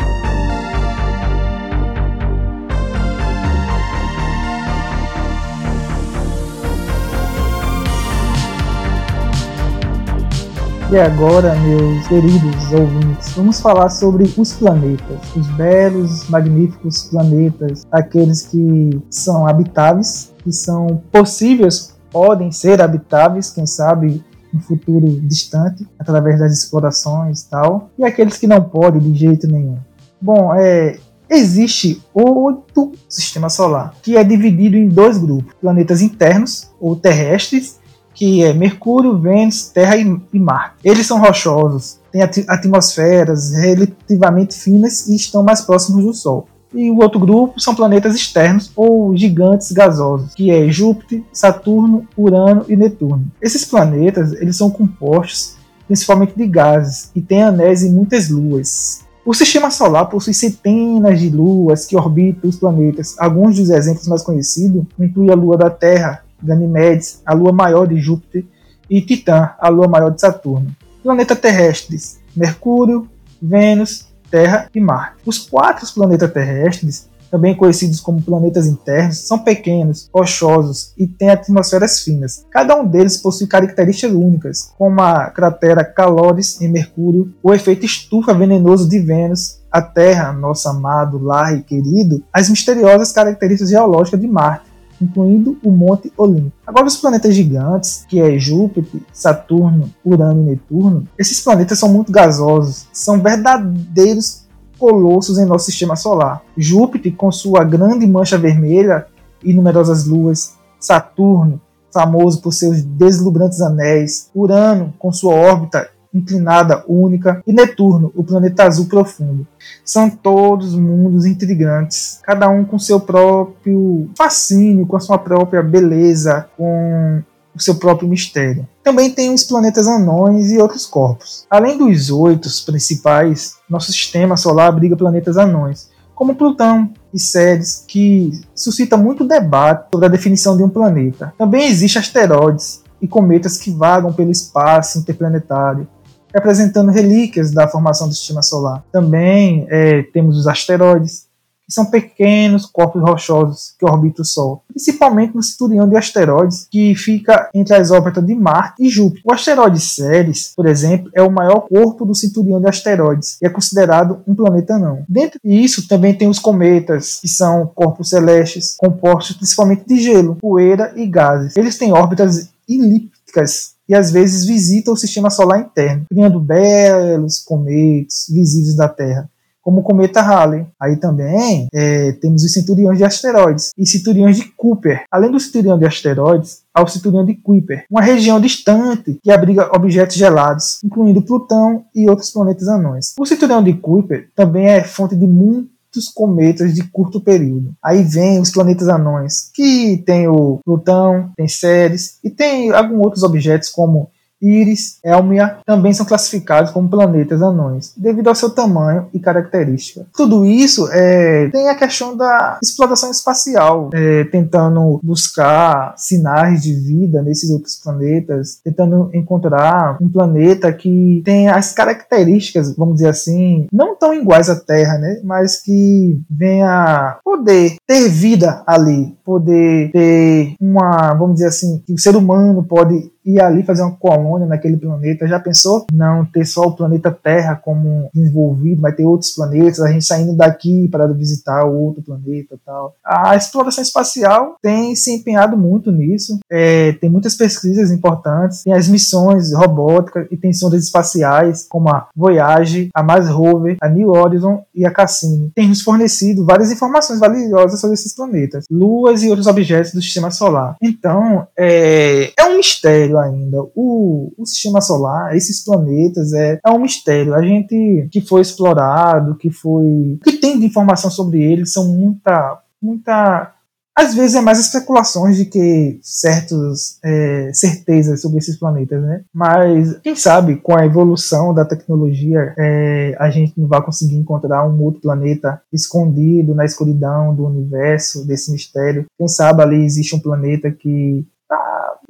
E 10.94 11.00
agora, 11.00 11.56
meus 11.56 12.08
queridos 12.08 12.72
ouvintes, 12.72 13.32
vamos 13.32 13.60
falar 13.60 13.90
sobre 13.90 14.32
os 14.38 14.54
planetas, 14.54 15.36
os 15.36 15.48
belos, 15.56 16.30
magníficos 16.30 17.06
planetas, 17.06 17.84
aqueles 17.92 18.44
que 18.44 19.02
são 19.10 19.48
habitáveis, 19.48 20.32
que 20.44 20.52
são 20.52 21.02
possíveis, 21.12 21.96
podem 22.12 22.52
ser 22.52 22.80
habitáveis, 22.80 23.50
quem 23.50 23.66
sabe 23.66 24.24
no 24.54 24.60
futuro 24.60 25.20
distante, 25.22 25.84
através 25.98 26.38
das 26.38 26.54
explorações 26.54 27.42
e 27.42 27.50
tal, 27.50 27.90
e 27.98 28.06
aqueles 28.06 28.38
que 28.38 28.46
não 28.46 28.62
podem 28.62 29.02
de 29.02 29.16
jeito 29.16 29.48
nenhum. 29.48 29.80
Bom, 30.22 30.54
é, 30.54 31.00
existe 31.28 32.04
oito 32.14 32.92
sistemas 33.10 33.54
solar, 33.54 33.96
que 34.04 34.16
é 34.16 34.24
dividido 34.24 34.78
em 34.78 34.88
dois 34.88 35.18
grupos: 35.18 35.56
planetas 35.60 36.04
internos 36.04 36.70
ou 36.80 36.96
terrestres 36.96 37.82
que 38.24 38.42
é 38.42 38.54
Mercúrio, 38.54 39.18
Vênus, 39.18 39.68
Terra 39.68 39.98
e, 39.98 40.40
Marte. 40.40 40.78
Eles 40.82 41.06
são 41.06 41.20
rochosos, 41.20 42.00
têm 42.10 42.22
atmosferas 42.48 43.52
relativamente 43.52 44.58
finas 44.58 45.10
e 45.10 45.16
estão 45.18 45.44
mais 45.44 45.60
próximos 45.60 46.06
do 46.06 46.14
Sol. 46.14 46.48
E 46.74 46.90
o 46.90 47.00
outro 47.00 47.20
grupo 47.20 47.60
são 47.60 47.76
planetas 47.76 48.16
externos 48.16 48.72
ou 48.78 49.14
gigantes 49.18 49.74
gasosos, 49.74 50.34
que 50.34 50.52
é 50.52 50.70
Júpiter, 50.70 51.22
Saturno, 51.34 52.08
Urano 52.18 52.64
e 52.70 52.78
Netuno. 52.78 53.30
Esses 53.42 53.66
planetas 53.66 54.32
eles 54.32 54.56
são 54.56 54.72
compostos 54.72 55.58
principalmente 55.86 56.34
de 56.34 56.48
gases 56.48 57.12
e 57.14 57.22
têm 57.22 57.44
anéis 57.44 57.84
e 57.84 57.90
muitas 57.90 58.30
luas. 58.30 59.02
O 59.26 59.34
sistema 59.34 59.70
solar 59.70 60.06
possui 60.06 60.34
centenas 60.34 61.20
de 61.20 61.30
luas 61.30 61.86
que 61.86 61.98
orbitam 61.98 62.50
os 62.50 62.56
planetas. 62.56 63.16
Alguns 63.20 63.58
dos 63.58 63.70
exemplos 63.70 64.08
mais 64.08 64.24
conhecidos 64.24 64.86
incluem 64.98 65.30
a 65.30 65.36
lua 65.36 65.58
da 65.58 65.70
Terra, 65.70 66.23
Ganymedes, 66.44 67.22
a 67.26 67.34
lua 67.34 67.52
maior 67.52 67.88
de 67.88 68.00
Júpiter, 68.00 68.46
e 68.90 69.02
Titã, 69.02 69.52
a 69.60 69.70
lua 69.70 69.88
maior 69.88 70.12
de 70.12 70.22
Saturno. 70.22 70.76
Planetas 71.02 71.40
terrestres: 71.40 72.20
Mercúrio, 72.36 73.08
Vênus, 73.42 74.08
Terra 74.30 74.70
e 74.74 74.80
Marte. 74.80 75.18
Os 75.26 75.40
quatro 75.40 75.86
planetas 75.94 76.32
terrestres, 76.32 77.10
também 77.30 77.56
conhecidos 77.56 78.00
como 78.00 78.22
planetas 78.22 78.68
internos, 78.68 79.18
são 79.18 79.40
pequenos, 79.40 80.08
rochosos 80.14 80.94
e 80.98 81.08
têm 81.08 81.30
atmosferas 81.30 82.02
finas. 82.02 82.46
Cada 82.52 82.76
um 82.76 82.86
deles 82.86 83.18
possui 83.18 83.48
características 83.48 84.16
únicas, 84.16 84.72
como 84.78 85.02
a 85.02 85.32
cratera 85.32 85.84
Calores 85.84 86.62
em 86.62 86.68
Mercúrio, 86.68 87.34
o 87.42 87.52
efeito 87.52 87.86
estufa 87.86 88.34
venenoso 88.34 88.88
de 88.88 89.00
Vênus, 89.00 89.60
a 89.72 89.82
Terra, 89.82 90.32
nosso 90.32 90.70
amado 90.70 91.18
lar 91.18 91.58
e 91.58 91.64
querido, 91.64 92.24
as 92.32 92.50
misteriosas 92.50 93.12
características 93.12 93.72
geológicas 93.72 94.22
de 94.22 94.28
Marte 94.28 94.73
incluindo 95.02 95.58
o 95.64 95.72
Monte 95.72 96.12
Olimpo. 96.18 96.52
Agora, 96.66 96.86
os 96.86 96.98
planetas 96.98 97.36
gigantes, 97.36 98.06
que 98.08 98.20
é 98.20 98.38
Júpiter, 98.38 99.02
Saturno, 99.12 99.94
Urano 100.04 100.42
e 100.42 100.46
Netuno, 100.52 101.08
esses 101.18 101.42
planetas 101.42 101.80
são 101.80 101.90
muito 101.90 102.12
gasosos, 102.12 102.88
são 102.92 103.22
verdadeiros 103.22 104.44
colossos 104.78 105.38
em 105.38 105.46
nosso 105.46 105.66
sistema 105.66 105.96
solar. 105.96 106.44
Júpiter, 106.58 107.16
com 107.16 107.32
sua 107.32 107.64
grande 107.64 108.06
mancha 108.06 108.38
vermelha 108.38 109.08
e 109.44 109.54
numerosas 109.54 110.06
luas, 110.06 110.56
Saturno, 110.80 111.62
famoso 111.94 112.42
por 112.42 112.52
seus 112.52 112.82
deslumbrantes 112.82 113.62
anéis, 113.62 114.30
Urano, 114.34 114.94
com 114.98 115.12
sua 115.12 115.34
órbita 115.36 115.90
inclinada 116.14 116.84
única, 116.88 117.42
e 117.46 117.52
Netuno, 117.52 118.12
o 118.16 118.24
planeta 118.24 118.64
azul 118.66 118.86
profundo. 118.86 119.48
São 119.84 120.10
todos 120.10 120.76
mundos 120.76 121.26
intrigantes, 121.26 122.20
cada 122.24 122.50
um 122.50 122.64
com 122.64 122.78
seu 122.78 123.00
próprio 123.00 124.10
fascínio, 124.18 124.86
com 124.86 124.96
a 124.96 125.00
sua 125.00 125.18
própria 125.18 125.64
beleza, 125.64 126.48
com 126.56 127.22
o 127.56 127.62
seu 127.62 127.76
próprio 127.76 128.08
mistério. 128.08 128.68
Também 128.84 129.12
tem 129.12 129.34
os 129.34 129.44
planetas 129.44 129.88
anões 129.88 130.52
e 130.52 130.58
outros 130.58 130.86
corpos. 130.86 131.46
Além 131.50 131.78
dos 131.78 132.10
oito 132.10 132.50
principais, 132.66 133.56
nosso 133.70 133.92
sistema 133.92 134.36
solar 134.36 134.68
abriga 134.68 134.96
planetas 134.96 135.38
anões, 135.38 135.90
como 136.16 136.36
Plutão 136.36 136.92
e 137.14 137.20
Ceres, 137.20 137.84
que 137.88 138.42
suscita 138.56 138.98
muito 138.98 139.24
debate 139.24 139.88
sobre 139.92 140.06
a 140.08 140.10
definição 140.10 140.56
de 140.56 140.64
um 140.64 140.70
planeta. 140.70 141.34
Também 141.38 141.68
existem 141.68 142.00
asteroides 142.00 142.84
e 143.02 143.08
cometas 143.08 143.58
que 143.58 143.72
vagam 143.72 144.14
pelo 144.14 144.32
espaço 144.32 145.00
interplanetário, 145.00 145.88
representando 146.34 146.92
relíquias 146.92 147.52
da 147.52 147.68
formação 147.68 148.08
do 148.08 148.14
sistema 148.14 148.42
solar. 148.42 148.84
Também 148.92 149.68
é, 149.70 150.04
temos 150.04 150.38
os 150.38 150.48
asteroides, 150.48 151.28
que 151.66 151.74
são 151.74 151.86
pequenos 151.86 152.66
corpos 152.66 153.02
rochosos 153.02 153.74
que 153.80 153.86
orbitam 153.86 154.22
o 154.22 154.26
Sol, 154.26 154.64
principalmente 154.68 155.34
no 155.34 155.42
cinturão 155.42 155.88
de 155.88 155.96
asteroides 155.96 156.68
que 156.70 156.94
fica 156.94 157.50
entre 157.54 157.74
as 157.74 157.90
órbitas 157.90 158.26
de 158.26 158.36
Marte 158.36 158.84
e 158.84 158.90
Júpiter. 158.90 159.22
O 159.26 159.34
asteroide 159.34 159.80
Ceres, 159.80 160.52
por 160.56 160.68
exemplo, 160.68 161.10
é 161.16 161.22
o 161.22 161.32
maior 161.32 161.62
corpo 161.62 162.06
do 162.06 162.14
cinturão 162.14 162.60
de 162.60 162.68
asteroides 162.68 163.38
e 163.42 163.46
é 163.46 163.50
considerado 163.50 164.22
um 164.28 164.36
planeta 164.36 164.78
não. 164.78 165.06
Dentro 165.08 165.40
disso 165.44 165.88
também 165.88 166.14
tem 166.14 166.28
os 166.28 166.40
cometas, 166.40 167.20
que 167.22 167.30
são 167.30 167.72
corpos 167.74 168.10
celestes 168.10 168.76
compostos 168.78 169.38
principalmente 169.38 169.86
de 169.88 170.00
gelo, 170.02 170.36
poeira 170.36 170.92
e 170.96 171.06
gases. 171.08 171.56
Eles 171.56 171.78
têm 171.78 171.94
órbitas 171.94 172.50
elípticas 172.68 173.73
e 173.88 173.96
às 173.96 174.12
vezes 174.12 174.46
visita 174.46 174.92
o 174.92 174.98
sistema 174.98 175.30
solar 175.30 175.60
interno, 175.60 176.06
criando 176.10 176.40
belos 176.40 177.40
cometas 177.40 178.26
visíveis 178.30 178.76
da 178.76 178.88
Terra, 178.88 179.30
como 179.62 179.80
o 179.80 179.84
cometa 179.84 180.22
Halley. 180.22 180.66
Aí 180.80 180.98
também 180.98 181.68
é, 181.74 182.12
temos 182.14 182.44
os 182.44 182.54
cinturões 182.54 182.98
de 182.98 183.04
asteroides 183.04 183.72
e 183.78 183.86
cinturões 183.86 184.38
de 184.38 184.46
Kuiper. 184.46 185.04
Além 185.10 185.32
do 185.32 185.40
cinturão 185.40 185.80
de 185.80 185.86
asteroides, 185.86 186.62
há 186.74 186.84
o 186.84 186.88
cinturão 186.88 187.26
de 187.26 187.34
Kuiper, 187.36 187.86
uma 187.90 188.02
região 188.02 188.40
distante 188.40 189.18
que 189.24 189.32
abriga 189.32 189.70
objetos 189.76 190.18
gelados, 190.18 190.80
incluindo 190.84 191.22
Plutão 191.22 191.86
e 191.96 192.10
outros 192.10 192.32
planetas 192.32 192.68
anões. 192.68 193.14
O 193.18 193.26
cinturão 193.26 193.64
de 193.64 193.74
Kuiper 193.74 194.30
também 194.36 194.68
é 194.68 194.84
fonte 194.84 195.16
de 195.16 195.26
muitos 195.26 195.73
muitos 195.94 196.10
cometas 196.10 196.74
de 196.74 196.84
curto 196.84 197.22
período. 197.22 197.76
Aí 197.82 198.04
vem 198.04 198.40
os 198.40 198.50
planetas 198.50 198.88
anões, 198.90 199.52
que 199.54 200.02
tem 200.06 200.28
o 200.28 200.60
Plutão, 200.66 201.32
tem 201.38 201.48
Ceres 201.48 202.18
e 202.24 202.32
tem 202.32 202.72
alguns 202.72 203.04
outros 203.04 203.24
objetos 203.24 203.70
como 203.70 204.10
Íris, 204.44 205.00
Elmia 205.04 205.58
também 205.66 205.94
são 205.94 206.06
classificados 206.06 206.72
como 206.72 206.90
planetas 206.90 207.42
anões, 207.42 207.94
devido 207.96 208.28
ao 208.28 208.36
seu 208.36 208.50
tamanho 208.50 209.08
e 209.14 209.20
característica. 209.20 210.06
Tudo 210.16 210.46
isso 210.46 210.88
é, 210.92 211.50
tem 211.50 211.70
a 211.70 211.76
questão 211.76 212.16
da 212.16 212.60
exploração 212.62 213.10
espacial, 213.10 213.90
é, 213.94 214.26
tentando 214.26 215.00
buscar 215.04 215.94
sinais 215.98 216.62
de 216.62 216.74
vida 216.74 217.22
nesses 217.22 217.50
outros 217.50 217.76
planetas, 217.76 218.60
tentando 218.64 219.10
encontrar 219.14 219.98
um 220.02 220.10
planeta 220.10 220.72
que 220.74 221.22
tem 221.24 221.48
as 221.50 221.72
características, 221.72 222.76
vamos 222.76 222.96
dizer 222.96 223.10
assim, 223.10 223.68
não 223.72 223.96
tão 223.96 224.14
iguais 224.14 224.50
à 224.50 224.56
Terra, 224.56 224.98
né, 224.98 225.22
mas 225.24 225.62
que 225.62 226.22
venha 226.30 227.18
poder 227.24 227.76
ter 227.88 228.10
vida 228.10 228.64
ali, 228.68 229.16
poder 229.24 229.92
ter 229.92 230.56
uma, 230.60 231.14
vamos 231.14 231.36
dizer 231.36 231.48
assim, 231.48 231.82
que 231.86 231.94
o 231.94 232.00
ser 232.00 232.16
humano 232.16 232.64
pode 232.64 233.14
ir 233.26 233.42
ali 233.42 233.64
fazer 233.64 233.84
uma 233.84 233.96
colônia 233.96 234.48
naquele 234.48 234.78
planeta. 234.78 235.28
Já 235.28 235.40
pensou? 235.40 235.86
Não 235.92 236.26
ter 236.26 236.46
só 236.46 236.64
o 236.64 236.76
planeta 236.76 237.12
Terra 237.12 237.56
como 237.56 238.10
desenvolvido, 238.14 238.82
vai 238.82 238.94
ter 238.94 239.06
outros 239.06 239.32
planetas, 239.32 239.80
a 239.80 239.92
gente 239.92 240.06
saindo 240.06 240.36
daqui 240.36 240.88
para 240.90 241.08
visitar 241.14 241.66
outro 241.66 242.02
planeta 242.02 242.58
tal. 242.66 242.96
A 243.04 243.36
exploração 243.36 243.82
espacial 243.82 244.56
tem 244.62 244.96
se 244.96 245.12
empenhado 245.12 245.58
muito 245.58 245.92
nisso, 245.92 246.40
é, 246.50 246.94
tem 246.94 247.10
muitas 247.10 247.36
pesquisas 247.36 247.92
importantes, 247.92 248.64
tem 248.64 248.74
as 248.74 248.88
missões 248.88 249.54
robóticas 249.54 250.28
e 250.32 250.38
tem 250.38 250.54
sondas 250.54 250.84
espaciais 250.84 251.66
como 251.70 251.90
a 251.90 252.08
Voyage, 252.16 252.90
a 252.94 253.04
Mars 253.04 253.28
Rover, 253.30 253.78
a 253.82 253.90
New 253.90 254.10
Horizon 254.10 254.64
e 254.74 254.86
a 254.86 254.92
Cassini. 254.92 255.52
Tem 255.56 255.68
nos 255.68 255.82
fornecido 255.82 256.46
várias 256.46 256.72
informações 256.72 257.20
valiosas 257.20 257.80
sobre 257.80 257.96
esses 257.96 258.14
planetas, 258.14 258.66
luas 258.70 259.24
e 259.24 259.30
outros 259.30 259.48
objetos 259.48 259.94
do 259.94 260.02
sistema 260.02 260.32
solar. 260.32 260.76
Então, 260.82 261.48
é, 261.58 262.32
é 262.38 262.46
um 262.46 262.58
mistério 262.58 263.13
mistério 263.14 263.20
ainda. 263.20 263.62
O, 263.76 264.34
o 264.38 264.46
sistema 264.46 264.82
solar, 264.82 265.36
esses 265.36 265.64
planetas, 265.64 266.34
é, 266.34 266.60
é 266.66 266.72
um 266.72 266.80
mistério. 266.80 267.34
A 267.36 267.42
gente 267.42 268.08
que 268.12 268.22
foi 268.22 268.42
explorado, 268.42 269.36
que 269.36 269.52
foi. 269.52 270.20
que 270.24 270.34
tem 270.34 270.60
de 270.60 270.66
informação 270.66 271.12
sobre 271.12 271.44
eles, 271.44 271.72
são 271.72 271.88
muita. 271.88 272.60
muita 272.82 273.54
às 273.96 274.16
vezes 274.16 274.36
é 274.36 274.42
mais 274.42 274.60
especulações 274.60 275.38
de 275.38 275.46
que 275.46 276.00
certas 276.02 276.98
é, 277.04 277.52
certezas 277.54 278.22
sobre 278.22 278.40
esses 278.40 278.58
planetas, 278.58 279.00
né? 279.00 279.24
Mas 279.32 280.00
quem 280.00 280.16
sabe 280.16 280.56
com 280.56 280.76
a 280.76 280.84
evolução 280.84 281.54
da 281.54 281.64
tecnologia 281.64 282.56
é, 282.58 283.16
a 283.20 283.30
gente 283.30 283.54
não 283.56 283.68
vai 283.68 283.84
conseguir 283.84 284.16
encontrar 284.16 284.68
um 284.68 284.82
outro 284.82 285.00
planeta 285.00 285.62
escondido 285.72 286.56
na 286.56 286.66
escuridão 286.66 287.36
do 287.36 287.46
universo 287.46 288.26
desse 288.26 288.52
mistério. 288.52 289.06
Quem 289.16 289.28
sabe 289.28 289.62
ali 289.62 289.86
existe 289.86 290.16
um 290.16 290.20
planeta 290.20 290.72
que 290.72 291.24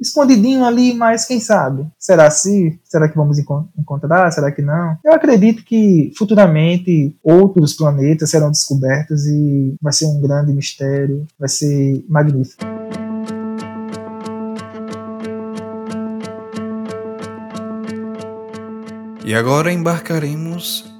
escondidinho 0.00 0.64
ali, 0.64 0.94
mas 0.94 1.24
quem 1.24 1.40
sabe? 1.40 1.86
Será 1.98 2.26
assim? 2.26 2.78
Será 2.84 3.08
que 3.08 3.16
vamos 3.16 3.38
encontrar? 3.38 4.30
Será 4.30 4.50
que 4.50 4.62
não? 4.62 4.96
Eu 5.04 5.12
acredito 5.12 5.64
que 5.64 6.12
futuramente 6.16 7.16
outros 7.22 7.74
planetas 7.74 8.30
serão 8.30 8.50
descobertos 8.50 9.26
e 9.26 9.74
vai 9.80 9.92
ser 9.92 10.06
um 10.06 10.20
grande 10.20 10.52
mistério, 10.52 11.26
vai 11.38 11.48
ser 11.48 12.04
magnífico. 12.08 12.64
E 19.26 19.34
agora 19.34 19.72
embarcaremos 19.72 20.84
em 20.84 20.93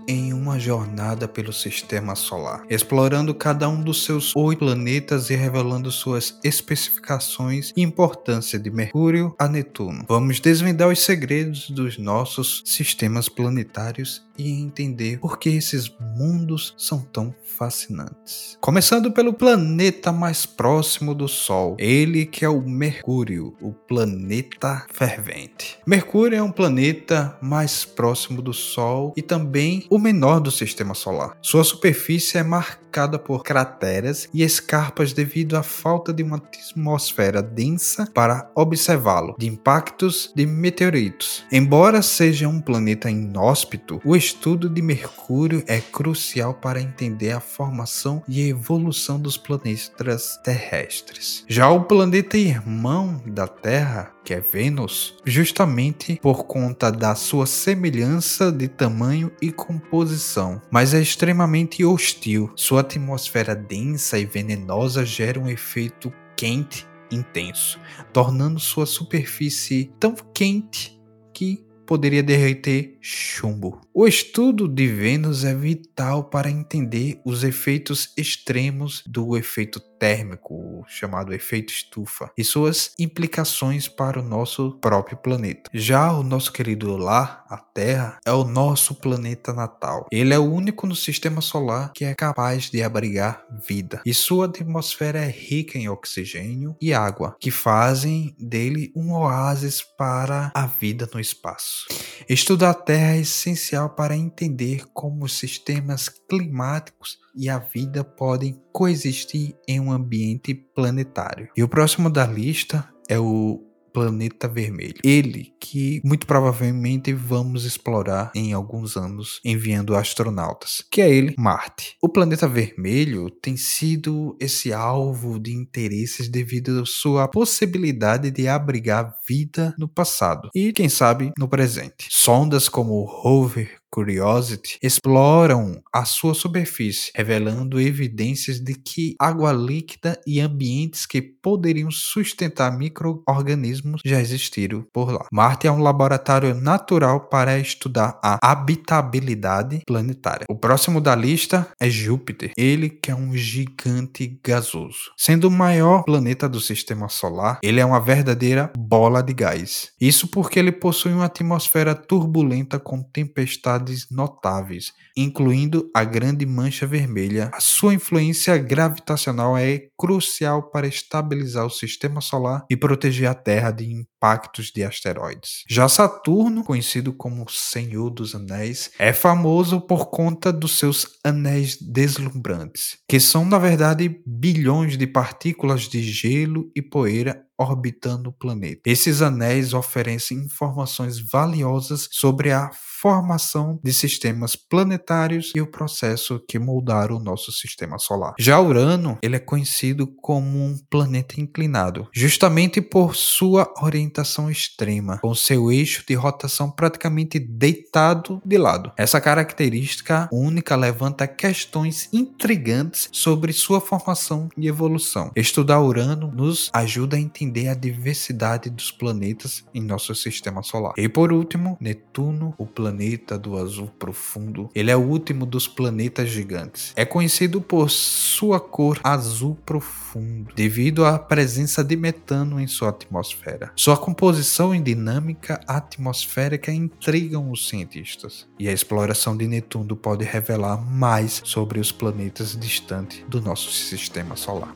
uma 0.44 0.60
jornada 0.60 1.26
pelo 1.26 1.54
sistema 1.54 2.14
solar, 2.14 2.66
explorando 2.68 3.34
cada 3.34 3.66
um 3.66 3.82
dos 3.82 4.04
seus 4.04 4.36
oito 4.36 4.58
planetas 4.58 5.30
e 5.30 5.34
revelando 5.34 5.90
suas 5.90 6.38
especificações 6.44 7.72
e 7.74 7.80
importância 7.80 8.58
de 8.58 8.70
Mercúrio 8.70 9.34
a 9.38 9.48
Netuno. 9.48 10.04
Vamos 10.06 10.40
desvendar 10.40 10.88
os 10.88 10.98
segredos 10.98 11.70
dos 11.70 11.96
nossos 11.96 12.62
sistemas 12.66 13.26
planetários 13.26 14.22
e 14.38 14.50
entender 14.50 15.18
por 15.18 15.38
que 15.38 15.50
esses 15.50 15.92
mundos 16.16 16.74
são 16.76 17.00
tão 17.00 17.34
fascinantes. 17.56 18.58
Começando 18.60 19.12
pelo 19.12 19.32
planeta 19.32 20.12
mais 20.12 20.44
próximo 20.44 21.14
do 21.14 21.28
Sol, 21.28 21.76
ele 21.78 22.26
que 22.26 22.44
é 22.44 22.48
o 22.48 22.60
Mercúrio, 22.60 23.54
o 23.60 23.72
planeta 23.72 24.86
fervente. 24.92 25.78
Mercúrio 25.86 26.38
é 26.38 26.42
um 26.42 26.50
planeta 26.50 27.36
mais 27.40 27.84
próximo 27.84 28.42
do 28.42 28.52
Sol 28.52 29.12
e 29.16 29.22
também 29.22 29.86
o 29.88 29.98
menor 29.98 30.40
do 30.40 30.50
sistema 30.50 30.94
solar. 30.94 31.36
Sua 31.40 31.64
superfície 31.64 32.38
é 32.38 32.42
marcada 32.42 33.18
por 33.18 33.42
crateras 33.42 34.28
e 34.32 34.42
escarpas 34.42 35.12
devido 35.12 35.56
à 35.56 35.62
falta 35.62 36.12
de 36.12 36.22
uma 36.22 36.36
atmosfera 36.36 37.42
densa 37.42 38.08
para 38.14 38.50
observá-lo, 38.54 39.34
de 39.38 39.48
impactos 39.48 40.32
de 40.34 40.46
meteoritos. 40.46 41.44
Embora 41.50 42.02
seja 42.02 42.48
um 42.48 42.60
planeta 42.60 43.10
inóspito, 43.10 44.00
o 44.04 44.16
estudo 44.24 44.68
de 44.70 44.80
Mercúrio 44.80 45.62
é 45.66 45.80
crucial 45.80 46.54
para 46.54 46.80
entender 46.80 47.32
a 47.32 47.40
formação 47.40 48.22
e 48.26 48.48
evolução 48.48 49.20
dos 49.20 49.36
planetas 49.36 50.38
terrestres. 50.42 51.44
Já 51.46 51.68
o 51.68 51.84
planeta 51.84 52.38
irmão 52.38 53.22
da 53.26 53.46
Terra, 53.46 54.12
que 54.24 54.32
é 54.32 54.40
Vênus, 54.40 55.14
justamente 55.24 56.18
por 56.22 56.44
conta 56.44 56.90
da 56.90 57.14
sua 57.14 57.46
semelhança 57.46 58.50
de 58.50 58.66
tamanho 58.66 59.30
e 59.42 59.52
composição, 59.52 60.60
mas 60.70 60.94
é 60.94 61.00
extremamente 61.00 61.84
hostil. 61.84 62.50
Sua 62.56 62.80
atmosfera 62.80 63.54
densa 63.54 64.18
e 64.18 64.24
venenosa 64.24 65.04
gera 65.04 65.38
um 65.38 65.48
efeito 65.48 66.12
quente 66.34 66.86
intenso, 67.10 67.78
tornando 68.12 68.58
sua 68.58 68.86
superfície 68.86 69.92
tão 70.00 70.14
quente 70.32 70.98
que 71.32 71.64
poderia 71.86 72.22
derreter 72.22 72.96
chumbo. 73.00 73.83
O 73.96 74.08
estudo 74.08 74.66
de 74.66 74.88
Vênus 74.88 75.44
é 75.44 75.54
vital 75.54 76.24
para 76.24 76.50
entender 76.50 77.20
os 77.24 77.44
efeitos 77.44 78.12
extremos 78.16 79.04
do 79.06 79.36
efeito 79.36 79.78
térmico, 80.04 80.84
chamado 80.88 81.32
efeito 81.32 81.72
estufa, 81.72 82.30
e 82.36 82.42
suas 82.42 82.90
implicações 82.98 83.86
para 83.86 84.20
o 84.20 84.22
nosso 84.22 84.72
próprio 84.80 85.16
planeta. 85.16 85.70
Já 85.72 86.12
o 86.12 86.24
nosso 86.24 86.52
querido 86.52 86.96
lar, 86.96 87.44
a 87.48 87.56
Terra, 87.56 88.18
é 88.26 88.32
o 88.32 88.44
nosso 88.44 88.96
planeta 88.96 89.52
natal. 89.52 90.06
Ele 90.10 90.34
é 90.34 90.38
o 90.38 90.42
único 90.42 90.86
no 90.86 90.96
sistema 90.96 91.40
solar 91.40 91.92
que 91.94 92.04
é 92.04 92.14
capaz 92.14 92.70
de 92.70 92.82
abrigar 92.82 93.46
vida, 93.66 94.02
e 94.04 94.12
sua 94.12 94.46
atmosfera 94.46 95.20
é 95.20 95.30
rica 95.30 95.78
em 95.78 95.88
oxigênio 95.88 96.76
e 96.80 96.92
água, 96.92 97.36
que 97.40 97.52
fazem 97.52 98.34
dele 98.38 98.92
um 98.96 99.12
oásis 99.12 99.80
para 99.82 100.50
a 100.52 100.66
vida 100.66 101.08
no 101.14 101.20
espaço. 101.20 101.86
Estudar 102.28 102.70
a 102.70 102.74
Terra 102.74 103.14
é 103.14 103.20
essencial 103.20 103.83
para 103.88 104.16
entender 104.16 104.84
como 104.92 105.24
os 105.24 105.38
sistemas 105.38 106.08
climáticos 106.08 107.18
e 107.34 107.48
a 107.48 107.58
vida 107.58 108.04
podem 108.04 108.60
coexistir 108.72 109.56
em 109.66 109.80
um 109.80 109.92
ambiente 109.92 110.54
planetário. 110.54 111.48
E 111.56 111.62
o 111.62 111.68
próximo 111.68 112.10
da 112.10 112.26
lista 112.26 112.88
é 113.08 113.18
o 113.18 113.73
planeta 113.94 114.48
vermelho. 114.48 114.96
Ele 115.04 115.54
que 115.60 116.00
muito 116.04 116.26
provavelmente 116.26 117.12
vamos 117.12 117.64
explorar 117.64 118.32
em 118.34 118.52
alguns 118.52 118.96
anos 118.96 119.40
enviando 119.44 119.94
astronautas, 119.94 120.84
que 120.90 121.00
é 121.00 121.08
ele, 121.08 121.34
Marte. 121.38 121.96
O 122.02 122.08
planeta 122.08 122.48
vermelho 122.48 123.30
tem 123.30 123.56
sido 123.56 124.36
esse 124.40 124.72
alvo 124.72 125.38
de 125.38 125.52
interesses 125.52 126.28
devido 126.28 126.82
à 126.82 126.84
sua 126.84 127.28
possibilidade 127.28 128.32
de 128.32 128.48
abrigar 128.48 129.14
vida 129.26 129.72
no 129.78 129.88
passado 129.88 130.50
e 130.52 130.72
quem 130.72 130.88
sabe 130.88 131.32
no 131.38 131.48
presente. 131.48 132.08
Sondas 132.10 132.68
como 132.68 132.94
o 132.94 133.04
rover 133.04 133.83
Curiosity 133.94 134.76
exploram 134.82 135.80
a 135.92 136.04
sua 136.04 136.34
superfície, 136.34 137.12
revelando 137.14 137.80
evidências 137.80 138.58
de 138.58 138.74
que 138.74 139.14
água 139.20 139.52
líquida 139.52 140.20
e 140.26 140.40
ambientes 140.40 141.06
que 141.06 141.22
poderiam 141.22 141.92
sustentar 141.92 142.76
micro-organismos 142.76 144.00
já 144.04 144.20
existiram 144.20 144.84
por 144.92 145.12
lá. 145.12 145.26
Marte 145.30 145.68
é 145.68 145.70
um 145.70 145.80
laboratório 145.80 146.54
natural 146.56 147.28
para 147.28 147.56
estudar 147.56 148.18
a 148.20 148.36
habitabilidade 148.42 149.82
planetária. 149.86 150.46
O 150.48 150.56
próximo 150.56 151.00
da 151.00 151.14
lista 151.14 151.68
é 151.78 151.88
Júpiter, 151.88 152.50
ele 152.56 152.90
que 152.90 153.12
é 153.12 153.14
um 153.14 153.36
gigante 153.36 154.40
gasoso. 154.42 155.12
Sendo 155.16 155.46
o 155.46 155.50
maior 155.52 156.02
planeta 156.02 156.48
do 156.48 156.60
sistema 156.60 157.08
solar, 157.08 157.60
ele 157.62 157.78
é 157.78 157.84
uma 157.84 158.00
verdadeira 158.00 158.72
bola 158.76 159.22
de 159.22 159.32
gás. 159.32 159.92
Isso 160.00 160.26
porque 160.26 160.58
ele 160.58 160.72
possui 160.72 161.12
uma 161.12 161.26
atmosfera 161.26 161.94
turbulenta 161.94 162.80
com 162.80 163.00
tempestades 163.00 163.83
notáveis, 164.10 164.92
incluindo 165.16 165.90
a 165.94 166.04
Grande 166.04 166.46
Mancha 166.46 166.86
Vermelha. 166.86 167.50
A 167.52 167.60
sua 167.60 167.94
influência 167.94 168.56
gravitacional 168.56 169.56
é 169.56 169.88
crucial 169.98 170.70
para 170.70 170.86
estabilizar 170.86 171.66
o 171.66 171.70
sistema 171.70 172.20
solar 172.20 172.64
e 172.70 172.76
proteger 172.76 173.28
a 173.28 173.34
Terra 173.34 173.70
de 173.70 173.90
impactos 173.90 174.70
de 174.70 174.82
asteroides. 174.82 175.64
Já 175.68 175.88
Saturno, 175.88 176.64
conhecido 176.64 177.12
como 177.12 177.48
Senhor 177.48 178.10
dos 178.10 178.34
Anéis, 178.34 178.90
é 178.98 179.12
famoso 179.12 179.80
por 179.80 180.06
conta 180.06 180.52
dos 180.52 180.78
seus 180.78 181.18
anéis 181.22 181.76
deslumbrantes, 181.80 182.98
que 183.08 183.20
são 183.20 183.44
na 183.44 183.58
verdade 183.58 184.20
bilhões 184.26 184.96
de 184.96 185.06
partículas 185.06 185.82
de 185.82 186.02
gelo 186.02 186.70
e 186.74 186.82
poeira 186.82 187.44
orbitando 187.58 188.30
o 188.30 188.32
planeta. 188.32 188.82
Esses 188.86 189.22
anéis 189.22 189.74
oferecem 189.74 190.38
informações 190.38 191.18
valiosas 191.18 192.08
sobre 192.10 192.50
a 192.50 192.70
formação 193.04 193.78
de 193.84 193.92
sistemas 193.92 194.56
planetários 194.56 195.52
e 195.54 195.60
o 195.60 195.66
processo 195.66 196.42
que 196.48 196.58
moldaram 196.58 197.16
o 197.16 197.22
nosso 197.22 197.52
sistema 197.52 197.98
solar. 197.98 198.32
Já 198.38 198.58
Urano, 198.58 199.18
ele 199.20 199.36
é 199.36 199.38
conhecido 199.38 200.06
como 200.06 200.58
um 200.58 200.78
planeta 200.88 201.38
inclinado, 201.38 202.08
justamente 202.14 202.80
por 202.80 203.14
sua 203.14 203.70
orientação 203.82 204.50
extrema, 204.50 205.18
com 205.18 205.34
seu 205.34 205.70
eixo 205.70 206.02
de 206.08 206.14
rotação 206.14 206.70
praticamente 206.70 207.38
deitado 207.38 208.40
de 208.42 208.56
lado. 208.56 208.90
Essa 208.96 209.20
característica 209.20 210.26
única 210.32 210.74
levanta 210.74 211.26
questões 211.26 212.08
intrigantes 212.10 213.10
sobre 213.12 213.52
sua 213.52 213.82
formação 213.82 214.48
e 214.56 214.66
evolução. 214.66 215.30
Estudar 215.36 215.82
Urano 215.82 216.32
nos 216.34 216.70
ajuda 216.72 217.18
a 217.18 217.20
entender 217.20 217.68
a 217.68 217.74
diversidade 217.74 218.70
dos 218.70 218.90
planetas 218.90 219.62
em 219.74 219.82
nosso 219.82 220.14
sistema 220.14 220.62
solar. 220.62 220.94
E 220.96 221.06
por 221.06 221.30
último, 221.30 221.76
Netuno, 221.78 222.54
o 222.56 222.64
planeta 222.66 222.93
planeta 222.94 223.36
do 223.36 223.58
azul 223.58 223.88
profundo. 223.98 224.70
Ele 224.72 224.90
é 224.90 224.96
o 224.96 225.00
último 225.00 225.44
dos 225.44 225.66
planetas 225.66 226.28
gigantes. 226.28 226.92
É 226.94 227.04
conhecido 227.04 227.60
por 227.60 227.90
sua 227.90 228.60
cor 228.60 229.00
azul 229.02 229.58
profundo, 229.66 230.54
devido 230.54 231.04
à 231.04 231.18
presença 231.18 231.82
de 231.82 231.96
metano 231.96 232.60
em 232.60 232.68
sua 232.68 232.90
atmosfera. 232.90 233.72
Sua 233.74 233.96
composição 233.96 234.72
e 234.72 234.80
dinâmica 234.80 235.60
atmosférica 235.66 236.70
intrigam 236.70 237.50
os 237.50 237.68
cientistas, 237.68 238.46
e 238.58 238.68
a 238.68 238.72
exploração 238.72 239.36
de 239.36 239.48
Netuno 239.48 239.96
pode 239.96 240.24
revelar 240.24 240.76
mais 240.76 241.42
sobre 241.44 241.80
os 241.80 241.90
planetas 241.90 242.56
distantes 242.56 243.24
do 243.28 243.40
nosso 243.40 243.72
sistema 243.72 244.36
solar. 244.36 244.72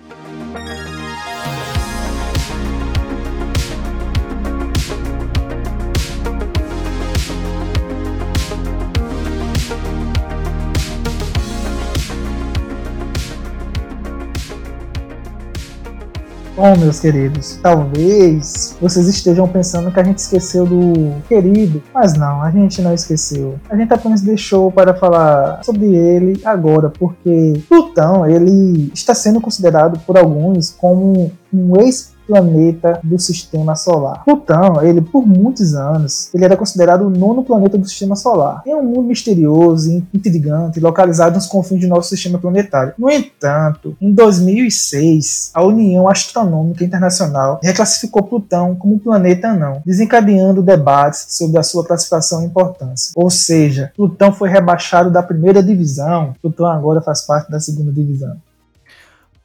Bom, 16.59 16.77
meus 16.77 16.99
queridos, 16.99 17.57
talvez 17.63 18.77
vocês 18.81 19.07
estejam 19.07 19.47
pensando 19.47 19.93
que 19.93 20.01
a 20.01 20.03
gente 20.03 20.19
esqueceu 20.19 20.67
do 20.67 21.23
querido, 21.29 21.81
mas 21.95 22.15
não, 22.15 22.43
a 22.43 22.51
gente 22.51 22.83
não 22.83 22.93
esqueceu. 22.93 23.61
A 23.71 23.77
gente 23.77 23.95
apenas 23.95 24.23
deixou 24.23 24.73
para 24.73 24.93
falar 24.93 25.63
sobre 25.63 25.87
ele 25.87 26.41
agora, 26.45 26.91
porque 26.91 27.63
Plutão 27.69 28.29
ele 28.29 28.91
está 28.93 29.15
sendo 29.15 29.41
considerado 29.41 30.01
por 30.01 30.19
alguns 30.19 30.71
como 30.71 31.31
um 31.55 31.81
ex 31.81 32.18
planeta 32.29 33.01
do 33.03 33.19
sistema 33.19 33.75
solar. 33.75 34.23
Plutão, 34.23 34.83
ele 34.83 35.01
por 35.01 35.27
muitos 35.27 35.75
anos, 35.75 36.33
ele 36.35 36.45
era 36.45 36.57
considerado 36.57 37.07
o 37.07 37.11
nono 37.11 37.43
planeta 37.43 37.79
do 37.79 37.89
sistema 37.89 38.15
solar. 38.15 38.63
É 38.67 38.77
um 38.77 38.83
mundo 38.83 39.05
misterioso, 39.05 40.05
intrigante, 40.13 40.79
localizado 40.79 41.37
nos 41.37 41.47
confins 41.47 41.81
do 41.81 41.89
nosso 41.89 42.11
sistema 42.11 42.39
planetário. 42.39 42.93
No 42.99 43.11
entanto, 43.11 43.97
em 43.99 44.13
2006, 44.13 45.51
a 45.55 45.65
União 45.65 46.07
Astronômica 46.07 46.85
Internacional 46.85 47.59
reclassificou 47.63 48.23
Plutão 48.23 48.77
como 48.77 49.01
planeta 49.01 49.55
não, 49.55 49.81
desencadeando 49.87 50.63
debates 50.63 51.27
sobre 51.31 51.59
a 51.59 51.63
sua 51.63 51.85
classificação 51.85 52.43
e 52.43 52.47
importância. 52.47 53.13
Ou 53.17 53.31
seja, 53.31 53.91
Plutão 53.97 54.33
foi 54.33 54.51
rebaixado 54.51 55.11
da 55.11 55.23
primeira 55.23 55.63
divisão, 55.63 56.35
Plutão 56.43 56.67
agora 56.67 57.01
faz 57.01 57.23
parte 57.23 57.51
da 57.51 57.59
segunda 57.59 57.91
divisão. 57.91 58.37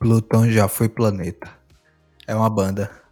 Plutão 0.03 0.51
já 0.51 0.67
foi 0.67 0.89
planeta. 0.89 1.62
É 2.27 2.35
uma 2.35 2.49
banda. 2.49 3.02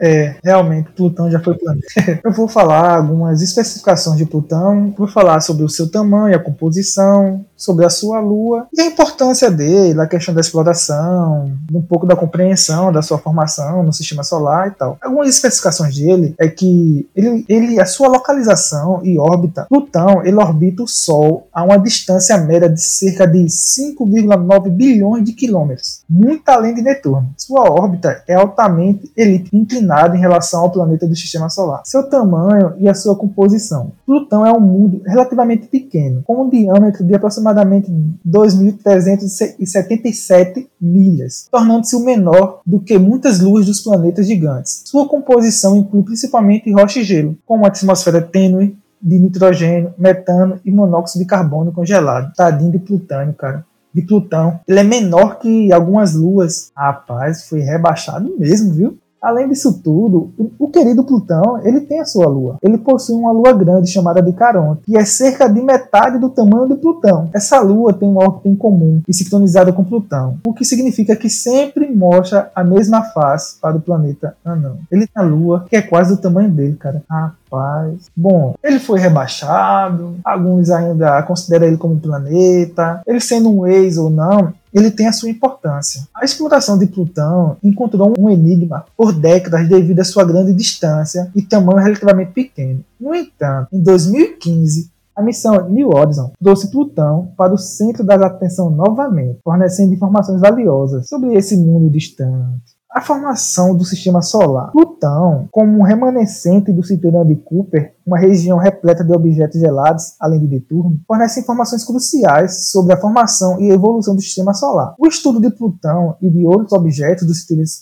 É, 0.00 0.36
realmente, 0.42 0.90
Plutão 0.92 1.30
já 1.30 1.38
foi 1.38 1.54
planeta. 1.54 1.86
Eu 2.24 2.32
vou 2.32 2.48
falar 2.48 2.96
algumas 2.96 3.42
especificações 3.42 4.16
de 4.16 4.24
Plutão, 4.24 4.94
vou 4.96 5.06
falar 5.06 5.40
sobre 5.40 5.62
o 5.62 5.68
seu 5.68 5.90
tamanho, 5.90 6.34
a 6.34 6.38
composição, 6.38 7.44
sobre 7.54 7.84
a 7.84 7.90
sua 7.90 8.18
lua 8.20 8.66
e 8.72 8.80
a 8.80 8.86
importância 8.86 9.50
dele, 9.50 10.00
a 10.00 10.06
questão 10.06 10.34
da 10.34 10.40
exploração, 10.40 11.52
um 11.70 11.82
pouco 11.82 12.06
da 12.06 12.16
compreensão 12.16 12.90
da 12.90 13.02
sua 13.02 13.18
formação 13.18 13.82
no 13.82 13.92
sistema 13.92 14.24
solar 14.24 14.68
e 14.68 14.70
tal. 14.70 14.96
Algumas 15.02 15.28
especificações 15.28 15.94
dele 15.94 16.34
é 16.38 16.48
que 16.48 17.06
ele, 17.14 17.44
ele 17.46 17.80
a 17.80 17.84
sua 17.84 18.08
localização 18.08 19.04
e 19.04 19.18
órbita, 19.18 19.66
Plutão, 19.68 20.24
ele 20.24 20.36
orbita 20.36 20.82
o 20.82 20.88
Sol 20.88 21.46
a 21.52 21.62
uma 21.62 21.76
distância 21.78 22.38
média 22.38 22.68
de 22.68 22.80
cerca 22.80 23.26
de 23.26 23.44
5,9 23.44 24.70
bilhões 24.70 25.24
de 25.24 25.32
quilômetros, 25.32 26.00
muito 26.08 26.48
além 26.48 26.74
de 26.74 26.80
Netuno. 26.80 27.34
Sua 27.36 27.70
órbita 27.70 28.22
é 28.26 28.34
altamente 28.34 29.12
elíptica 29.14 29.56
inclinada 29.56 29.89
em 30.16 30.20
relação 30.20 30.60
ao 30.60 30.70
planeta 30.70 31.06
do 31.06 31.16
sistema 31.16 31.48
solar. 31.48 31.82
Seu 31.84 32.08
tamanho 32.08 32.74
e 32.78 32.88
a 32.88 32.94
sua 32.94 33.16
composição. 33.16 33.92
Plutão 34.06 34.46
é 34.46 34.52
um 34.52 34.60
mundo 34.60 35.02
relativamente 35.06 35.66
pequeno, 35.66 36.22
com 36.24 36.42
um 36.42 36.48
diâmetro 36.48 37.04
de 37.04 37.14
aproximadamente 37.14 37.50
aproximadamente 37.50 37.92
2.377 38.26 40.66
milhas, 40.80 41.48
tornando-se 41.50 41.94
o 41.96 42.00
menor 42.00 42.60
do 42.64 42.80
que 42.80 42.96
muitas 42.98 43.40
luas 43.40 43.66
dos 43.66 43.80
planetas 43.80 44.26
gigantes. 44.26 44.84
Sua 44.84 45.06
composição 45.08 45.76
inclui 45.76 46.02
principalmente 46.02 46.72
rocha 46.72 47.00
e 47.00 47.04
gelo, 47.04 47.36
com 47.46 47.56
uma 47.56 47.66
atmosfera 47.68 48.22
tênue 48.22 48.78
de 49.00 49.18
nitrogênio, 49.18 49.94
metano 49.96 50.60
e 50.64 50.70
monóxido 50.70 51.24
de 51.24 51.28
carbono 51.28 51.72
congelado. 51.72 52.34
Tadinho 52.34 52.72
de 52.72 52.78
Plutânio, 52.78 53.32
cara 53.34 53.64
de 53.92 54.02
Plutão. 54.02 54.60
Ele 54.68 54.78
é 54.78 54.84
menor 54.84 55.40
que 55.40 55.72
algumas 55.72 56.14
luas. 56.14 56.70
Rapaz, 56.76 57.48
foi 57.48 57.58
rebaixado 57.60 58.32
mesmo, 58.38 58.72
viu? 58.72 58.96
Além 59.22 59.48
disso 59.48 59.80
tudo, 59.82 60.32
o 60.58 60.68
querido 60.68 61.04
Plutão, 61.04 61.60
ele 61.62 61.80
tem 61.80 62.00
a 62.00 62.04
sua 62.04 62.26
lua. 62.26 62.56
Ele 62.62 62.78
possui 62.78 63.16
uma 63.16 63.32
lua 63.32 63.52
grande 63.52 63.90
chamada 63.90 64.22
de 64.22 64.32
Caronte, 64.32 64.82
que 64.84 64.96
é 64.96 65.04
cerca 65.04 65.48
de 65.48 65.60
metade 65.60 66.18
do 66.18 66.30
tamanho 66.30 66.68
de 66.68 66.76
Plutão. 66.76 67.28
Essa 67.32 67.60
lua 67.60 67.92
tem 67.92 68.08
uma 68.08 68.22
órbita 68.22 68.48
em 68.48 68.56
comum 68.56 69.02
e 69.06 69.12
sincronizada 69.12 69.72
com 69.72 69.84
Plutão, 69.84 70.38
o 70.46 70.54
que 70.54 70.64
significa 70.64 71.14
que 71.14 71.28
sempre 71.28 71.94
mostra 71.94 72.50
a 72.54 72.64
mesma 72.64 73.02
face 73.02 73.58
para 73.60 73.76
o 73.76 73.80
planeta 73.80 74.36
Anão. 74.44 74.78
Ele 74.90 75.06
tem 75.06 75.22
a 75.22 75.26
lua 75.26 75.66
que 75.68 75.76
é 75.76 75.82
quase 75.82 76.14
do 76.14 76.20
tamanho 76.20 76.50
dele, 76.50 76.76
cara. 76.76 77.02
Ah, 77.10 77.32
Rapaz. 77.50 78.08
Bom, 78.16 78.54
ele 78.62 78.78
foi 78.78 79.00
rebaixado, 79.00 80.16
alguns 80.24 80.70
ainda 80.70 81.20
consideram 81.24 81.66
ele 81.66 81.76
como 81.76 81.94
um 81.94 81.98
planeta. 81.98 83.02
Ele 83.06 83.20
sendo 83.20 83.50
um 83.50 83.66
ex 83.66 83.98
ou 83.98 84.08
não, 84.08 84.52
ele 84.72 84.90
tem 84.90 85.06
a 85.06 85.12
sua 85.12 85.28
importância. 85.28 86.02
A 86.14 86.24
exploração 86.24 86.78
de 86.78 86.86
Plutão 86.86 87.56
encontrou 87.62 88.14
um 88.18 88.30
enigma 88.30 88.84
por 88.96 89.12
décadas 89.12 89.68
devido 89.68 90.00
à 90.00 90.04
sua 90.04 90.24
grande 90.24 90.52
distância 90.52 91.30
e 91.34 91.42
tamanho 91.42 91.78
relativamente 91.78 92.32
pequeno. 92.32 92.84
No 93.00 93.14
entanto, 93.14 93.68
em 93.72 93.82
2015, 93.82 94.90
a 95.14 95.22
missão 95.22 95.68
New 95.68 95.90
Horizon 95.94 96.32
trouxe 96.40 96.70
Plutão 96.70 97.32
para 97.36 97.52
o 97.52 97.58
centro 97.58 98.04
da 98.04 98.14
atenção 98.14 98.70
novamente, 98.70 99.40
fornecendo 99.44 99.92
informações 99.92 100.40
valiosas 100.40 101.08
sobre 101.08 101.34
esse 101.34 101.56
mundo 101.56 101.90
distante 101.90 102.79
a 102.92 103.00
formação 103.00 103.76
do 103.76 103.84
sistema 103.84 104.20
solar. 104.20 104.72
Plutão, 104.72 105.48
como 105.50 105.78
um 105.78 105.82
remanescente 105.82 106.72
do 106.72 106.82
cinturão 106.82 107.24
de 107.24 107.36
Cooper, 107.36 107.94
uma 108.04 108.18
região 108.18 108.58
repleta 108.58 109.04
de 109.04 109.12
objetos 109.12 109.60
gelados, 109.60 110.14
além 110.18 110.40
de 110.40 110.48
Netuno, 110.48 110.98
fornece 111.06 111.40
informações 111.40 111.84
cruciais 111.84 112.70
sobre 112.70 112.92
a 112.92 113.00
formação 113.00 113.60
e 113.60 113.70
evolução 113.70 114.16
do 114.16 114.20
sistema 114.20 114.52
solar. 114.52 114.94
O 114.98 115.06
estudo 115.06 115.40
de 115.40 115.50
Plutão 115.50 116.16
e 116.20 116.28
de 116.28 116.44
outros 116.44 116.72
objetos 116.72 117.26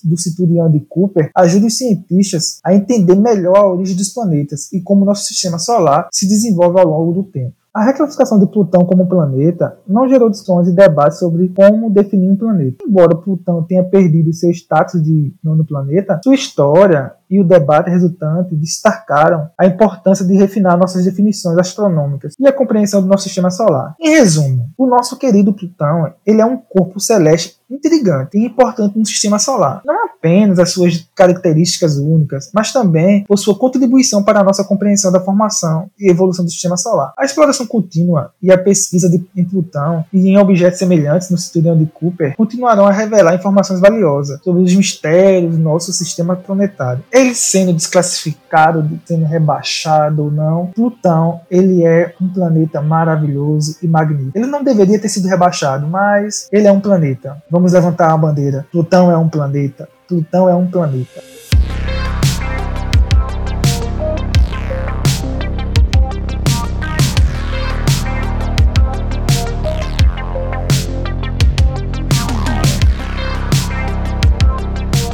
do 0.05 0.18
cinturão 0.18 0.71
de 0.71 0.81
Cooper 0.81 1.31
ajuda 1.35 1.66
os 1.66 1.79
cientistas 1.79 2.59
a 2.62 2.75
entender 2.75 3.14
melhor 3.14 3.57
a 3.57 3.73
origem 3.73 3.97
dos 3.97 4.11
planetas 4.11 4.71
e 4.73 4.83
como 4.83 5.05
nosso 5.05 5.25
sistema 5.25 5.59
solar 5.59 6.09
se 6.12 6.29
desenvolve 6.29 6.79
ao 6.79 6.87
longo 6.87 7.12
do 7.12 7.25
tempo. 7.25 7.55
A 7.78 7.84
reclassificação 7.84 8.40
de 8.40 8.46
Plutão 8.48 8.84
como 8.84 9.06
planeta 9.06 9.78
não 9.86 10.08
gerou 10.08 10.28
discussões 10.28 10.66
e 10.66 10.74
debates 10.74 11.20
sobre 11.20 11.48
como 11.50 11.88
definir 11.88 12.28
um 12.28 12.34
planeta. 12.34 12.78
Embora 12.84 13.14
Plutão 13.14 13.62
tenha 13.62 13.84
perdido 13.84 14.32
seu 14.32 14.50
status 14.50 15.00
de 15.00 15.32
nono 15.44 15.64
planeta, 15.64 16.18
sua 16.24 16.34
história 16.34 17.12
e 17.30 17.38
o 17.38 17.44
debate 17.44 17.88
resultante 17.88 18.56
destacaram 18.56 19.48
a 19.56 19.64
importância 19.64 20.26
de 20.26 20.34
refinar 20.34 20.76
nossas 20.76 21.04
definições 21.04 21.56
astronômicas 21.56 22.34
e 22.36 22.48
a 22.48 22.52
compreensão 22.52 23.00
do 23.00 23.06
nosso 23.06 23.24
sistema 23.24 23.48
solar. 23.48 23.94
Em 24.00 24.10
resumo, 24.10 24.70
o 24.76 24.84
nosso 24.84 25.16
querido 25.16 25.52
Plutão 25.52 26.12
ele 26.26 26.40
é 26.40 26.44
um 26.44 26.56
corpo 26.56 26.98
celeste 26.98 27.58
intrigante 27.70 28.38
e 28.38 28.44
importante 28.44 28.98
no 28.98 29.07
sistema 29.07 29.38
solar. 29.38 29.83
Não 29.85 30.07
apenas 30.07 30.59
as 30.59 30.72
suas 30.72 31.07
características 31.14 31.96
únicas, 31.96 32.50
mas 32.54 32.72
também 32.72 33.24
por 33.24 33.38
sua 33.38 33.57
contribuição 33.57 34.22
para 34.22 34.40
a 34.40 34.44
nossa 34.44 34.64
compreensão 34.64 35.12
da 35.12 35.20
formação 35.20 35.90
e 35.98 36.11
evolução 36.11 36.44
do 36.44 36.50
sistema 36.50 36.76
solar. 36.76 37.12
A 37.18 37.24
exploração 37.24 37.66
contínua 37.66 38.33
e 38.42 38.50
a 38.50 38.59
pesquisa 38.59 39.09
de, 39.09 39.24
em 39.37 39.44
Plutão 39.44 40.04
e 40.12 40.28
em 40.28 40.38
objetos 40.38 40.78
semelhantes 40.78 41.31
no 41.31 41.38
cinturão 41.38 41.76
de 41.76 41.87
Cooper 41.87 42.37
continuarão 42.37 42.87
a 42.87 42.92
revelar 42.92 43.35
informações 43.35 43.81
valiosas 43.81 44.40
sobre 44.42 44.62
os 44.62 44.74
mistérios 44.74 45.57
do 45.57 45.62
nosso 45.62 45.92
sistema 45.92 46.37
planetário 46.37 47.02
ele 47.12 47.35
sendo 47.35 47.72
desclassificado, 47.72 48.88
sendo 49.04 49.24
rebaixado 49.24 50.24
ou 50.24 50.31
não, 50.31 50.66
Plutão 50.66 51.40
ele 51.50 51.85
é 51.85 52.14
um 52.20 52.28
planeta 52.28 52.81
maravilhoso 52.81 53.76
e 53.83 53.87
magnífico. 53.87 54.37
Ele 54.37 54.46
não 54.46 54.62
deveria 54.62 54.98
ter 54.98 55.09
sido 55.09 55.28
rebaixado, 55.28 55.87
mas 55.87 56.48
ele 56.52 56.66
é 56.66 56.72
um 56.72 56.81
planeta. 56.81 57.42
Vamos 57.59 57.73
levantar 57.73 58.12
a 58.12 58.16
bandeira. 58.16 58.64
Plutão 58.71 59.11
é 59.11 59.18
um 59.18 59.29
planeta. 59.29 59.88
Plutão 60.07 60.49
é 60.49 60.55
um 60.55 60.71
planeta. 60.71 61.21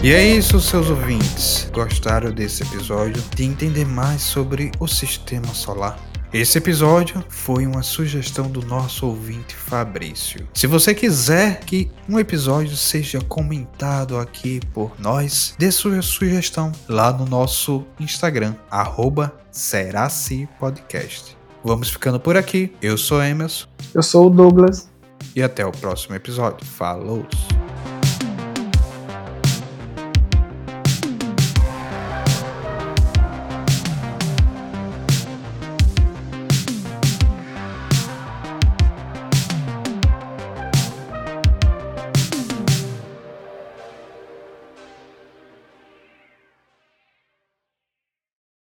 E 0.03 0.13
é 0.13 0.23
isso, 0.23 0.61
seus 0.61 0.91
ouvintes. 0.91 1.71
Gostaram 1.73 2.31
desse 2.31 2.63
episódio? 2.63 3.23
De 3.35 3.43
entender 3.43 3.87
mais 3.87 4.21
sobre 4.21 4.71
o 4.79 4.87
sistema 4.87 5.47
solar? 5.47 5.99
Esse 6.35 6.59
episódio 6.59 7.25
foi 7.29 7.65
uma 7.65 7.85
sugestão 7.85 8.51
do 8.51 8.61
nosso 8.61 9.07
ouvinte 9.07 9.55
Fabrício. 9.55 10.49
Se 10.53 10.67
você 10.67 10.93
quiser 10.93 11.61
que 11.61 11.89
um 12.09 12.19
episódio 12.19 12.77
seja 12.77 13.21
comentado 13.21 14.19
aqui 14.19 14.59
por 14.73 14.91
nós, 14.99 15.55
dê 15.57 15.71
sua 15.71 16.03
sugestão 16.03 16.73
lá 16.89 17.13
no 17.13 17.25
nosso 17.25 17.85
Instagram, 18.01 18.57
arroba 18.69 19.33
Podcast. 20.59 21.37
Vamos 21.63 21.91
ficando 21.91 22.19
por 22.19 22.37
aqui. 22.37 22.75
Eu 22.83 22.99
sou 22.99 23.23
Emerson. 23.23 23.69
Eu 23.95 24.03
sou 24.03 24.27
o 24.27 24.31
Douglas. 24.31 24.91
E 25.37 25.41
até 25.41 25.65
o 25.65 25.71
próximo 25.71 26.17
episódio. 26.17 26.67
Falou! 26.67 27.25